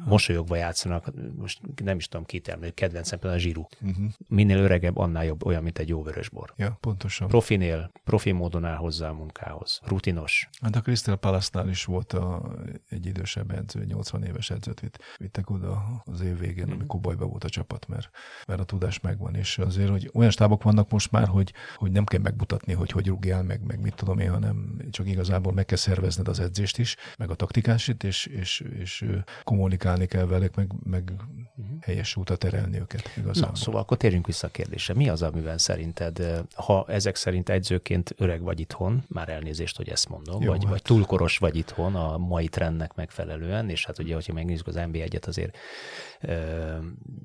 [0.05, 3.67] mosolyogva játszanak, most nem is tudom kitermelni, kedvencem például a zsíru.
[3.81, 4.05] Uh-huh.
[4.27, 6.53] Minél öregebb, annál jobb, olyan, mint egy jó vörösbor.
[6.57, 7.27] Ja, pontosan.
[7.27, 9.79] Profinél, profi módon áll hozzá a munkához.
[9.83, 10.49] Rutinos.
[10.61, 12.53] Hát a Crystal Palace-nál is volt a,
[12.89, 16.79] egy idősebb edző, 80 éves edzőt vitt, vittek oda az év végén, uh-huh.
[16.79, 18.09] amikor bajba volt a csapat, mert,
[18.47, 19.35] mert a tudás megvan.
[19.35, 23.07] És azért, hogy olyan stábok vannak most már, hogy, hogy nem kell megmutatni, hogy hogy
[23.07, 26.95] rúgjál meg, meg mit tudom én, hanem csak igazából meg kell szervezned az edzést is,
[27.17, 29.05] meg a taktikásit, és, és, és
[29.43, 31.11] kommunikálni kell velük, meg, meg
[31.55, 31.77] uh-huh.
[31.82, 33.51] helyes útra terelni őket igazából.
[33.51, 34.93] Na, szóval akkor térjünk vissza a kérdésre.
[34.93, 40.09] Mi az, amiben szerinted, ha ezek szerint edzőként öreg vagy itthon, már elnézést, hogy ezt
[40.09, 40.71] mondom, Jó, vagy, hát.
[40.71, 45.27] vagy túlkoros vagy itthon a mai trendnek megfelelően, és hát ugye, hogyha megnézzük az NB1-et,
[45.27, 45.57] azért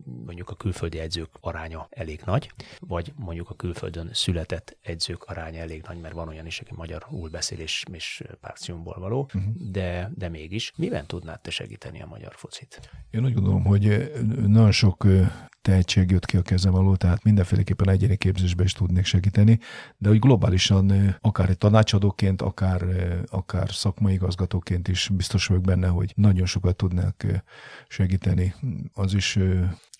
[0.04, 5.84] mondjuk a külföldi edzők aránya elég nagy, vagy mondjuk a külföldön született edzők aránya elég
[5.86, 9.42] nagy, mert van olyan is, aki magyarul beszél és, és párciumból való, uh-huh.
[9.70, 10.72] de, de mégis.
[10.76, 12.90] Miben tudnád te segíteni a magyar focit?
[13.10, 14.12] Én úgy gondolom, hogy
[14.46, 15.06] nagyon sok
[15.66, 19.58] tehetség jött ki a kezem alól, tehát mindenféleképpen egyéni képzésbe is tudnék segíteni,
[19.98, 22.82] de úgy globálisan akár egy tanácsadóként, akár,
[23.26, 27.44] akár szakmai igazgatóként is biztos vagyok benne, hogy nagyon sokat tudnák
[27.88, 28.54] segíteni.
[28.94, 29.38] Az is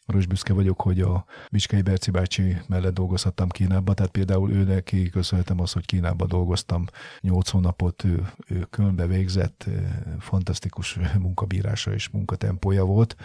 [0.06, 4.62] arra is büszke vagyok, hogy a Bicskei Berci bácsi mellett dolgozhattam Kínába, tehát például ő
[4.62, 6.84] neki köszönhetem azt, hogy Kínába dolgoztam.
[7.20, 9.66] 8 hónapot, ő, ő Kölnbe végzett,
[10.18, 13.16] fantasztikus munkabírása és munkatempója volt,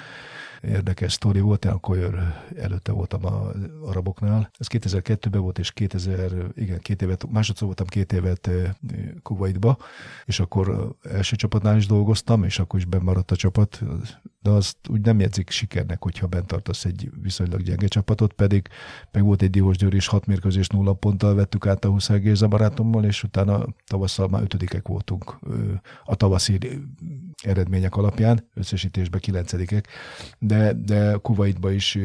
[0.62, 2.24] érdekes sztori volt, én akkor
[2.58, 3.52] előtte voltam a
[3.86, 4.52] araboknál.
[4.58, 8.50] Ez 2002-ben volt, és 2000, igen, két évet, másodszor voltam két évet
[9.24, 9.78] Kuwaitba,
[10.26, 13.82] és akkor első csapatnál is dolgoztam, és akkor is bemaradt a csapat,
[14.42, 18.68] de azt úgy nem jegyzik sikernek, hogyha bent tartasz egy viszonylag gyenge csapatot, pedig
[19.12, 22.48] meg volt egy Diós Győr is hat mérkőzés nulla ponttal vettük át a Huszár Géza
[22.48, 25.40] barátommal, és utána tavasszal már ötödikek voltunk
[26.04, 26.58] a tavaszi
[27.44, 29.88] eredmények alapján, összesítésben kilencedikek,
[30.52, 31.98] de, de Kuwaitba is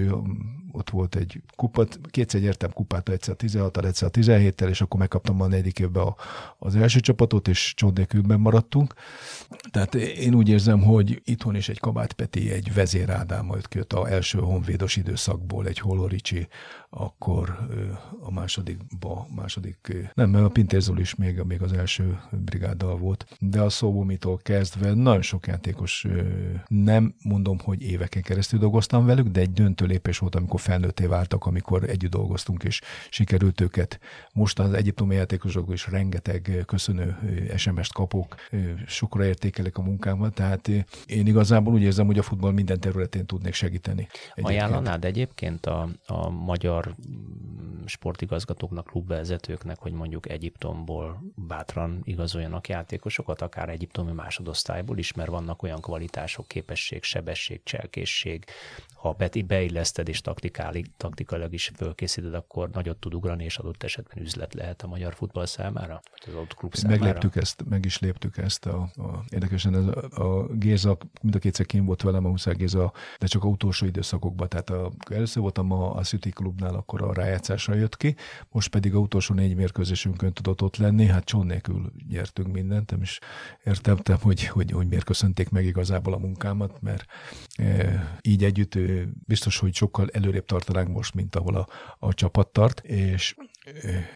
[0.72, 5.46] ott volt egy kupat, kétszer nyertem kupát, egyszer 16 egyszer 17-tel, és akkor megkaptam a
[5.46, 6.14] negyedik évben
[6.58, 8.94] az első csapatot, és csont maradtunk.
[9.70, 13.92] Tehát én úgy érzem, hogy itthon is egy Kabát Peti, egy vezér Ádám majd kijött
[13.92, 16.48] a első honvédos időszakból, egy Holoricsi,
[16.90, 17.58] akkor
[18.20, 23.60] a másodikba, második, nem, mert a Pintér is még, még az első brigáddal volt, de
[23.60, 26.06] a Szobomitól kezdve nagyon sok játékos,
[26.68, 31.46] nem mondom, hogy éveken keresztül dolgoztam velük, de egy döntő lépés volt, amikor felnőtté váltak,
[31.46, 32.80] amikor együtt dolgoztunk, és
[33.10, 34.00] sikerült őket.
[34.32, 37.18] Most az egyiptomi játékosok is rengeteg köszönő
[37.56, 38.34] SMS-t kapok,
[38.86, 40.68] sokra értékelek a munkámat, tehát
[41.06, 44.08] én igazából úgy érzem, hogy a futball minden területén tudnék segíteni.
[44.34, 44.46] Egyébként.
[44.46, 46.75] Ajánlanád egyébként a, a magyar
[47.86, 55.80] sportigazgatóknak, klubvezetőknek, hogy mondjuk Egyiptomból bátran igazoljanak játékosokat, akár egyiptomi másodosztályból is, mert vannak olyan
[55.80, 58.44] kvalitások, képesség, sebesség, cselkészség,
[58.94, 59.16] ha
[59.46, 60.20] beilleszted és
[60.96, 65.46] taktikailag is fölkészíted, akkor nagyot tud ugrani, és adott esetben üzlet lehet a magyar futball
[65.46, 67.04] számára, vagy az ott klub számára.
[67.04, 68.66] Megléptük ezt, meg is léptük ezt.
[68.66, 72.56] A, a, érdekesen ez a, a Géza, mind a kétszer kim volt velem a Huszár
[72.56, 74.48] Géza, de csak a utolsó időszakokban.
[74.48, 78.14] Tehát a, először voltam a, a City klubnál, akkor a rájátszásra jött ki,
[78.50, 83.02] most pedig a utolsó négy mérkőzésünkön tudott ott lenni, hát cson nélkül nyertünk mindent, nem
[83.02, 83.20] is
[83.64, 87.04] értettem, hogy, hogy, hogy miért köszönték meg igazából a munkámat, mert
[87.56, 88.78] e, így együtt
[89.26, 91.66] biztos, hogy sokkal előrébb tartanánk most, mint ahol a,
[91.98, 93.34] a csapat tart, és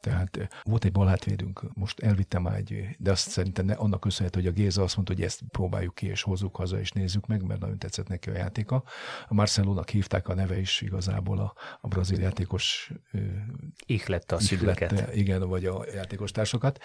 [0.01, 4.49] tehát volt egy balhátvédünk, most elvittem már egy, de azt szerintem ne, annak köszönhető, hogy
[4.49, 7.61] a Géza azt mondta, hogy ezt próbáljuk ki, és hozzuk haza, és nézzük meg, mert
[7.61, 8.85] nagyon tetszett neki a játéka.
[9.29, 12.93] A Marcelónak hívták a neve is igazából a, a brazil játékos.
[13.87, 15.15] Ihlette a szülőket.
[15.17, 16.79] Igen, vagy a játékos társakat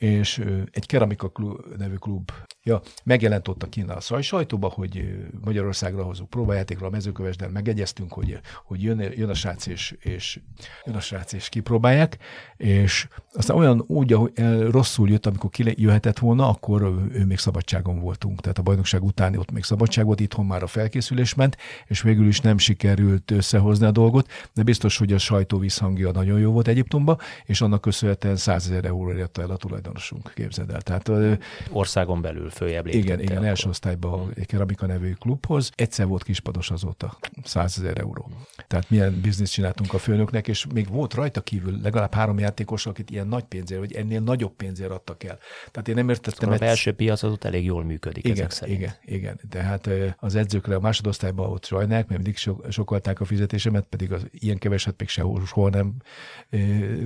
[0.00, 2.30] és egy keramika klub, nevű klub
[2.62, 8.40] ja, megjelent ott a kínál a sajtóba, hogy Magyarországra hozunk próbájátékra a mezőkövesden, megegyeztünk, hogy,
[8.64, 10.40] hogy jön, jön a srác és, és
[10.84, 12.18] jön a srác és kipróbálják,
[12.56, 14.32] és aztán olyan úgy, ahogy
[14.70, 16.82] rosszul jött, amikor jöhetett volna, akkor
[17.12, 18.40] ő még szabadságon voltunk.
[18.40, 22.26] Tehát a bajnokság után ott még szabadság volt, itthon már a felkészülés ment, és végül
[22.26, 26.68] is nem sikerült összehozni a dolgot, de biztos, hogy a sajtó visszhangja nagyon jó volt
[26.68, 30.80] Egyiptomba, és annak köszönhetően 100 ezer euróra el a tulajdon tulajdonosunk, képzeld el.
[30.80, 31.38] Tehát,
[31.70, 33.48] Országon belül följebb Igen, igen, akkor.
[33.48, 35.70] első osztályban egy keramika nevű klubhoz.
[35.74, 38.30] Egyszer volt kispados azóta, 100 ezer euró.
[38.66, 43.10] Tehát milyen bizniszt csináltunk a főnöknek, és még volt rajta kívül legalább három játékos, akit
[43.10, 45.38] ilyen nagy pénzért, vagy ennél nagyobb pénzért adtak el.
[45.70, 46.38] Tehát én nem értettem.
[46.40, 48.78] Szóval a belső piac az ott elég jól működik igen, ezek szerint.
[48.78, 49.40] Igen, igen.
[49.48, 49.88] Tehát
[50.18, 54.58] az edzőkre a másodosztályban ott sajnálják, mert mindig so, sokalták a fizetésemet, pedig az ilyen
[54.58, 55.94] keveset még sehol soha nem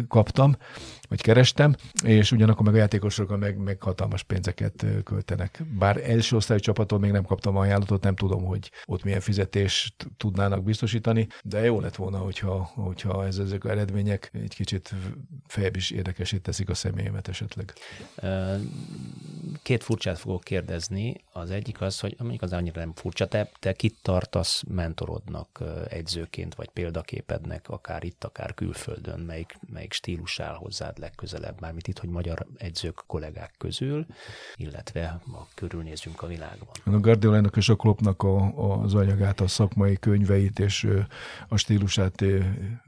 [0.08, 0.56] kaptam,
[1.08, 1.74] vagy kerestem,
[2.04, 5.62] és ugyanakkor meg a játékosokra meg, meg hatalmas pénzeket költenek.
[5.78, 10.64] Bár első osztályú csapattól még nem kaptam ajánlatot, nem tudom, hogy ott milyen fizetést tudnának
[10.64, 14.94] biztosítani, de jó lett volna, hogyha, hogyha ez, ezek a eredmények egy kicsit
[15.46, 17.72] fejebb is érdekesít teszik a személyemet esetleg.
[19.62, 21.16] Két furcsát fogok kérdezni.
[21.32, 26.54] Az egyik az, hogy mondjuk az annyira nem furcsa, te, te kit tartasz mentorodnak, egyzőként,
[26.54, 30.54] vagy példaképednek, akár itt, akár külföldön, melyik, melyik stílus áll
[30.94, 34.06] hozzád legközelebb, mármint itt, hogy magyar edzők kollégák közül,
[34.56, 36.74] illetve ma körülnézünk a világban.
[36.84, 40.88] A Guardiolának és a Kloppnak a, az anyagát, a szakmai könyveit és
[41.48, 42.24] a stílusát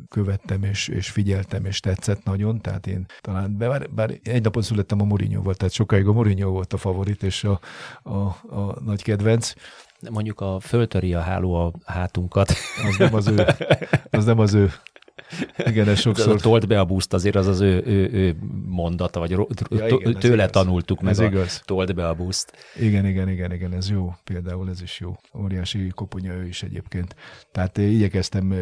[0.09, 5.01] követtem és, és figyeltem, és tetszett nagyon, tehát én talán, bár, bár egy napon születtem
[5.01, 7.61] a Mourinho-val, tehát sokáig a Mourinho volt a favorit és a,
[8.03, 8.17] a,
[8.57, 9.53] a nagy kedvenc,
[10.11, 12.53] mondjuk a föltöri a háló a hátunkat.
[12.89, 13.47] Az nem az ő,
[14.11, 14.73] az nem az ő
[15.57, 16.41] igen, ez sokszor.
[16.41, 18.37] Tolt be a buszt, azért az az ő, ő, ő
[18.67, 20.51] mondata, vagy ja, igen, tőle igaz.
[20.51, 21.63] tanultuk meg ez a igaz.
[21.65, 22.53] tolt be a buszt.
[22.77, 24.15] Igen, igen, igen, igen, ez jó.
[24.25, 25.17] Például ez is jó.
[25.39, 27.17] Óriási koponya ő is egyébként.
[27.53, 28.55] Tehát igyekeztem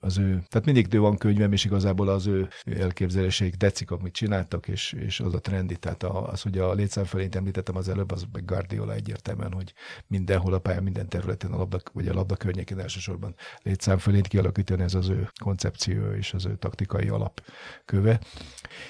[0.00, 4.68] az ő, tehát mindig ő van könyvem, és igazából az ő elképzeléseik tetszik, amit csináltak,
[4.68, 5.76] és, és az a trendi.
[5.76, 9.72] Tehát az, hogy a létszám felé említettem az előbb, az meg Guardiola egyértelműen, hogy
[10.06, 14.82] mindenhol a pályán, minden területen, a labda, vagy a labda környékén elsősorban létszám felé kialakítani,
[14.82, 18.20] ez az ő koncepció és az ő taktikai alapköve.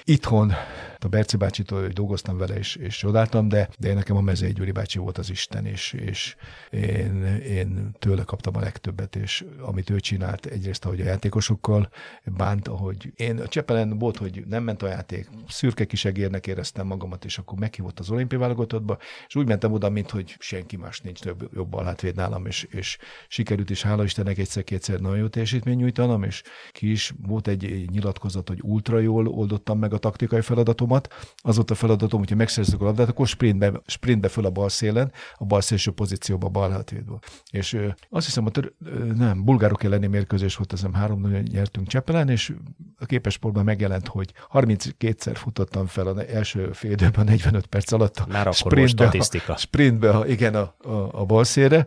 [0.03, 0.53] Itthon
[0.99, 4.99] a Berci bácsitól dolgoztam vele, és, és csodáltam, de, de nekem a Mezei Gyuri bácsi
[4.99, 6.35] volt az Isten, és, és
[6.69, 11.89] én, én tőle kaptam a legtöbbet, és amit ő csinált, egyrészt, ahogy a játékosokkal
[12.23, 17.25] bánt, ahogy én a Csepelen volt, hogy nem ment a játék, szürke kisegérnek éreztem magamat,
[17.25, 18.97] és akkor meghívott az olimpiai válogatottba,
[19.27, 22.97] és úgy mentem oda, mint hogy senki más nincs több jobb alátvéd nálam, és, és
[23.27, 28.47] sikerült is, hála Istennek egyszer-kétszer nagyon jó teljesítmény nyújtanom, és ki is volt egy nyilatkozat,
[28.47, 31.13] hogy ultra jól oldottam meg a taktikai feladatomat.
[31.37, 35.11] Az volt a feladatom, hogyha megszerzük a labdát, akkor sprintbe, sprintbe föl a bal szélen,
[35.35, 37.19] a bal szélső pozícióba, a bal hátvédből.
[37.51, 37.77] És
[38.09, 38.73] azt hiszem, hogy
[39.15, 41.21] nem, bulgárok elleni mérkőzés volt, azt hiszem három
[41.51, 42.53] nyertünk Csepelen, és
[42.99, 48.27] a képesportban megjelent, hogy 32-szer futottam fel az első fél időben 45 perc alatt.
[48.27, 49.53] Már akkor sprintbe, statisztika.
[49.53, 51.85] A, sprintbe, a, igen, a, a, a bal szélre,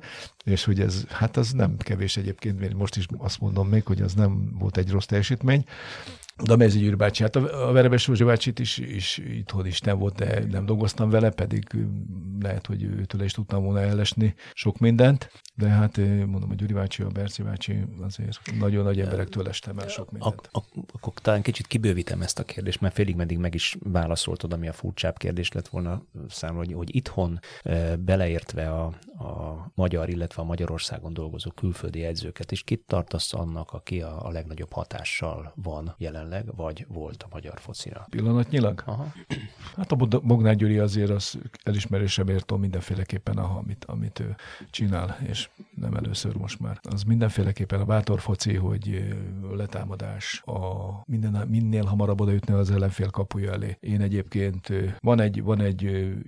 [0.50, 4.00] és hogy ez, hát az nem kevés egyébként, mert most is azt mondom még, hogy
[4.00, 5.64] az nem volt egy rossz teljesítmény,
[6.42, 10.14] de a Mezőgyűr bácsi, hát a Verebes Józsi bácsit is, is itthon is nem volt,
[10.14, 11.64] de nem dolgoztam vele, pedig
[12.40, 15.30] lehet, hogy őtől is tudtam volna ellesni sok mindent,
[15.60, 15.96] de hát
[16.26, 20.34] mondom, a Gyuri bácsi, a Berci bácsi azért nagyon nagy emberektől estem el sok mindent.
[20.34, 24.52] Ak- ak- akkor talán kicsit kibővítem ezt a kérdést, mert félig meddig meg is válaszoltad,
[24.52, 27.40] ami a furcsább kérdés lett volna számomra, hogy, hogy itthon
[27.98, 28.84] beleértve a,
[29.24, 34.30] a magyar, illetve a Magyarországon dolgozó külföldi edzőket, és kit tartasz annak, aki a, a
[34.30, 38.06] legnagyobb hatással van jelenleg, vagy volt a magyar focira?
[38.10, 38.82] Pillanatnyilag?
[38.86, 39.12] Aha.
[39.76, 44.36] Hát a Bognár Gyuri azért az elismerésre mértó mindenféleképpen, amit, amit ő
[44.70, 46.78] csinál, és nem először most már.
[46.82, 49.14] Az mindenféleképpen a bátor foci, hogy
[49.52, 53.76] letámadás, a minden, minél hamarabb odaütni az ellenfél kapuja elé.
[53.80, 55.82] Én egyébként van egy, van egy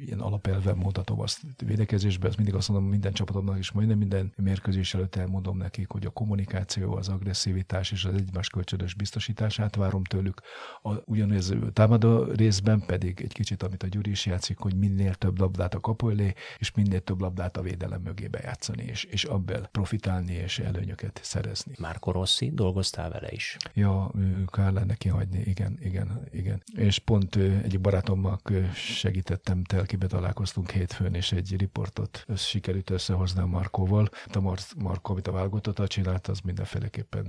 [0.07, 4.95] ilyen alapelve mutatom azt védekezésben, ezt mindig azt mondom minden csapatomnak is, majdnem minden mérkőzés
[4.95, 10.41] előtt elmondom nekik, hogy a kommunikáció, az agresszivitás és az egymás kölcsönös biztosítását várom tőlük.
[10.83, 15.39] A, ugyanez támadó részben pedig egy kicsit, amit a Gyuri is játszik, hogy minél több
[15.39, 19.69] labdát a kapu elé, és minél több labdát a védelem mögé bejátszani, és, és abból
[19.71, 21.75] profitálni és előnyöket szerezni.
[21.79, 23.57] Márko Rossi, dolgoztál vele is?
[23.75, 24.11] Ja,
[24.47, 26.63] kár lenne kihagyni, igen, igen, igen.
[26.77, 28.41] És pont egy barátommal
[28.75, 34.09] segítettem, telkibe találkoztunk hétfőn, és egy riportot össz, sikerült összehozni a Markóval.
[34.33, 37.27] A Mar- Marko, amit a válogatottal csinált, az mindenféleképpen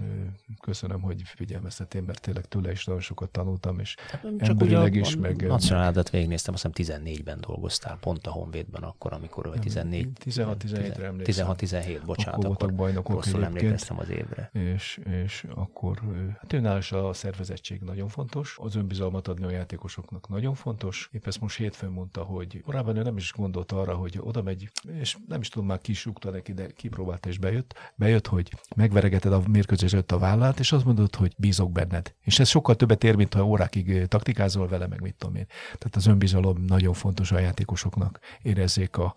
[0.62, 5.48] köszönöm, hogy figyelmeztetém, mert tényleg tőle is nagyon sokat tanultam, és hát, emberileg is, meg...
[5.48, 10.10] Nacionálat végignéztem, azt hiszem 14-ben dolgoztál, pont a Honvédben akkor, amikor, vagy 14...
[10.26, 11.24] 16-17-re emlékszem.
[11.64, 12.34] 17, bocsánat.
[12.34, 14.50] Akkor voltak bajnokok rosszul emlékeztem az évre.
[14.54, 16.00] És, és akkor
[16.40, 21.10] hát őnál is a szervezettség nagyon fontos, az önbizalmat adni a játékosoknak nagyon fontos.
[21.12, 24.70] Épp ezt most hétfőn mondta, hogy korábban ő nem is gondolt arra, hogy oda megy,
[25.00, 27.74] és nem is tudom, már kisúgta neki, de kipróbálta és bejött.
[27.96, 32.14] Bejött, hogy megveregeted a mérkőzés előtt a vállát, és azt mondod, hogy bízok benned.
[32.22, 35.46] És ez sokkal többet ér, mint ha órákig taktikázol vele, meg mit tudom én.
[35.64, 38.20] Tehát az önbizalom nagyon fontos a játékosoknak.
[38.42, 39.16] Érezzék a,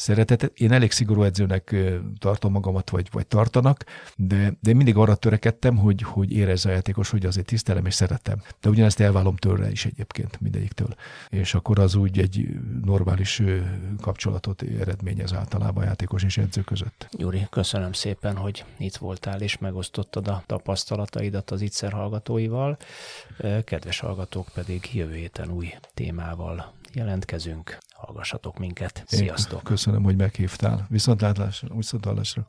[0.00, 0.52] szeretetet.
[0.54, 1.74] Én elég szigorú edzőnek
[2.18, 3.84] tartom magamat, vagy, vagy tartanak,
[4.16, 8.42] de, de mindig arra törekedtem, hogy, hogy érezze a játékos, hogy azért tisztelem és szeretem.
[8.60, 10.94] De ugyanezt elvállom tőle is egyébként, mindegyiktől.
[11.28, 12.48] És akkor az úgy egy
[12.84, 13.42] normális
[14.00, 17.08] kapcsolatot eredményez általában a játékos és edző között.
[17.12, 22.76] Gyuri, köszönöm szépen, hogy itt voltál és megosztottad a tapasztalataidat az ITSZER hallgatóival.
[23.64, 27.78] Kedves hallgatók pedig jövő héten új témával jelentkezünk.
[27.94, 29.02] Hallgassatok minket.
[29.06, 29.58] Sziasztok!
[29.58, 30.86] Én köszönöm, hogy meghívtál.
[30.88, 32.44] Viszontlátásra, viszontlátásra.